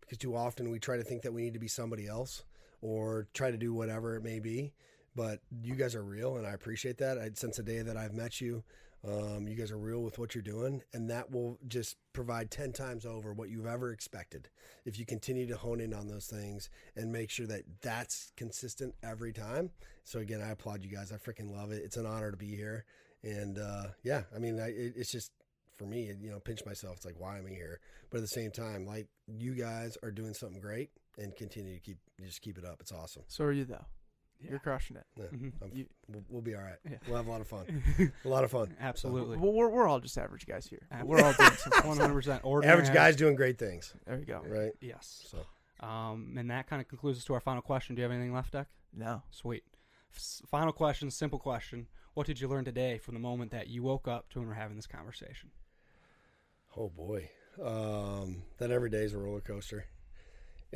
[0.00, 2.44] because too often we try to think that we need to be somebody else
[2.80, 4.72] or try to do whatever it may be
[5.16, 7.18] but you guys are real and i appreciate that.
[7.18, 8.62] I, since the day that i've met you
[9.06, 12.72] um, you guys are real with what you're doing and that will just provide 10
[12.72, 14.48] times over what you've ever expected
[14.84, 18.94] if you continue to hone in on those things and make sure that that's consistent
[19.02, 19.70] every time.
[20.04, 21.12] So again i applaud you guys.
[21.12, 21.82] I freaking love it.
[21.84, 22.84] It's an honor to be here
[23.22, 25.32] and uh, yeah i mean I, it, it's just
[25.76, 26.96] for me you know pinch myself.
[26.96, 27.80] It's like why am i here?
[28.10, 31.80] But at the same time like you guys are doing something great and continue to
[31.80, 32.78] keep just keep it up.
[32.80, 33.22] It's awesome.
[33.28, 33.84] So are you though?
[34.40, 34.50] Yeah.
[34.50, 35.04] You're crushing it.
[35.16, 35.52] yeah, Mhm.
[35.74, 36.76] You- we'll, we'll be all right.
[36.88, 36.98] Yeah.
[37.08, 37.82] We'll have a lot of fun.
[38.24, 38.76] a lot of fun.
[38.78, 39.38] Absolutely.
[39.38, 40.86] Well, we're we're all just average guys here.
[41.02, 42.06] We're all doing some fun One stuff.
[42.06, 42.78] hundred percent ordinary.
[42.80, 44.42] Average guys doing great things, There you go.
[44.46, 44.72] right?
[44.80, 45.24] Yes.
[45.30, 47.94] So Um, and that kind of concludes us to our final question.
[47.94, 48.68] Do you have anything left, Deck?
[48.94, 49.22] No.
[49.30, 49.64] Sweet.
[50.14, 51.86] F- final question, simple question.
[52.14, 54.54] What did you learn today from the moment that you woke up to when we're
[54.54, 55.50] having this conversation?
[56.76, 57.30] Oh boy,
[57.62, 59.86] um, that every day is a roller coaster.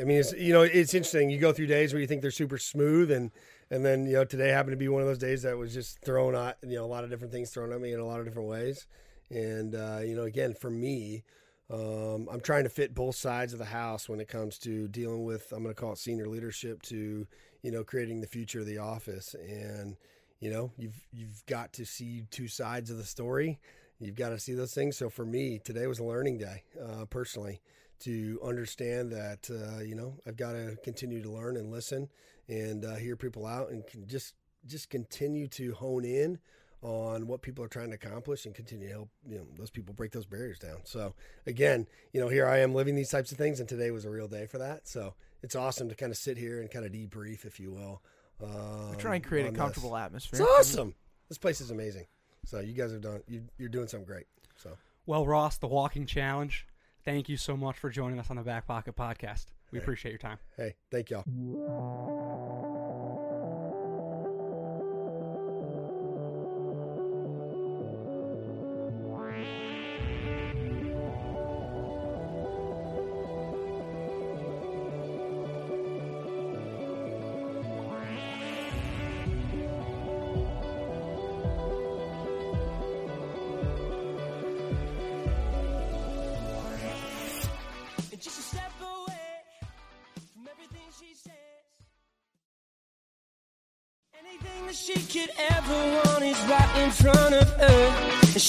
[0.00, 1.30] I mean, it's you know, it's interesting.
[1.30, 3.30] You go through days where you think they're super smooth, and
[3.70, 6.00] and then you know today happened to be one of those days that was just
[6.00, 8.20] thrown at you know a lot of different things thrown at me in a lot
[8.20, 8.86] of different ways.
[9.30, 11.24] And uh, you know, again, for me,
[11.70, 15.24] um, I'm trying to fit both sides of the house when it comes to dealing
[15.24, 17.26] with I'm going to call it senior leadership to
[17.62, 19.34] you know creating the future of the office.
[19.34, 19.96] And
[20.40, 23.60] you know, you've you've got to see two sides of the story
[24.00, 24.96] you've got to see those things.
[24.96, 27.60] So for me, today was a learning day, uh, personally,
[28.00, 32.08] to understand that uh, you know I've got to continue to learn and listen,
[32.48, 34.34] and uh, hear people out and can just
[34.66, 36.38] just continue to hone in
[36.82, 39.92] on what people are trying to accomplish and continue to help you know those people
[39.94, 40.78] break those barriers down.
[40.84, 41.14] So
[41.46, 44.10] again, you know, here I am living these types of things, and today was a
[44.10, 44.88] real day for that.
[44.88, 48.02] So it's awesome to kind of sit here and kind of debrief, if you will.
[48.42, 50.00] Um, We try and create a comfortable this.
[50.00, 50.40] atmosphere.
[50.40, 50.94] It's awesome.
[51.28, 52.06] This place is amazing.
[52.46, 53.22] So you guys have done.
[53.28, 54.26] You, you're doing something great.
[54.56, 56.66] So Well, Ross, the walking challenge.
[57.04, 59.46] Thank you so much for joining us on the Back Pocket Podcast.
[59.72, 59.82] We Hey.
[59.84, 60.38] appreciate your time.
[60.56, 61.24] hey, thank y'all.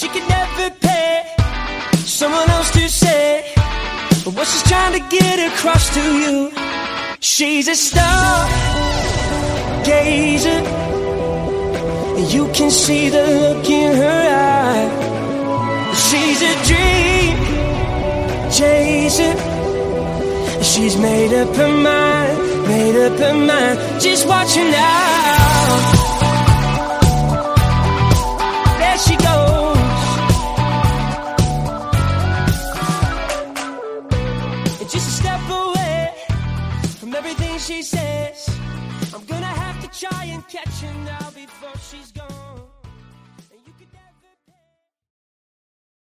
[0.02, 1.22] She could never pay
[2.04, 3.44] someone else to say
[4.34, 6.50] what she's trying to get across to you.
[7.20, 8.48] She's a star
[9.84, 10.60] gazer.
[12.34, 14.88] You can see the look in her eye.
[16.06, 17.36] She's a dream
[18.56, 19.34] chaser.
[20.70, 23.78] She's made up her mind, made up her mind.
[24.00, 26.21] Just watch her now.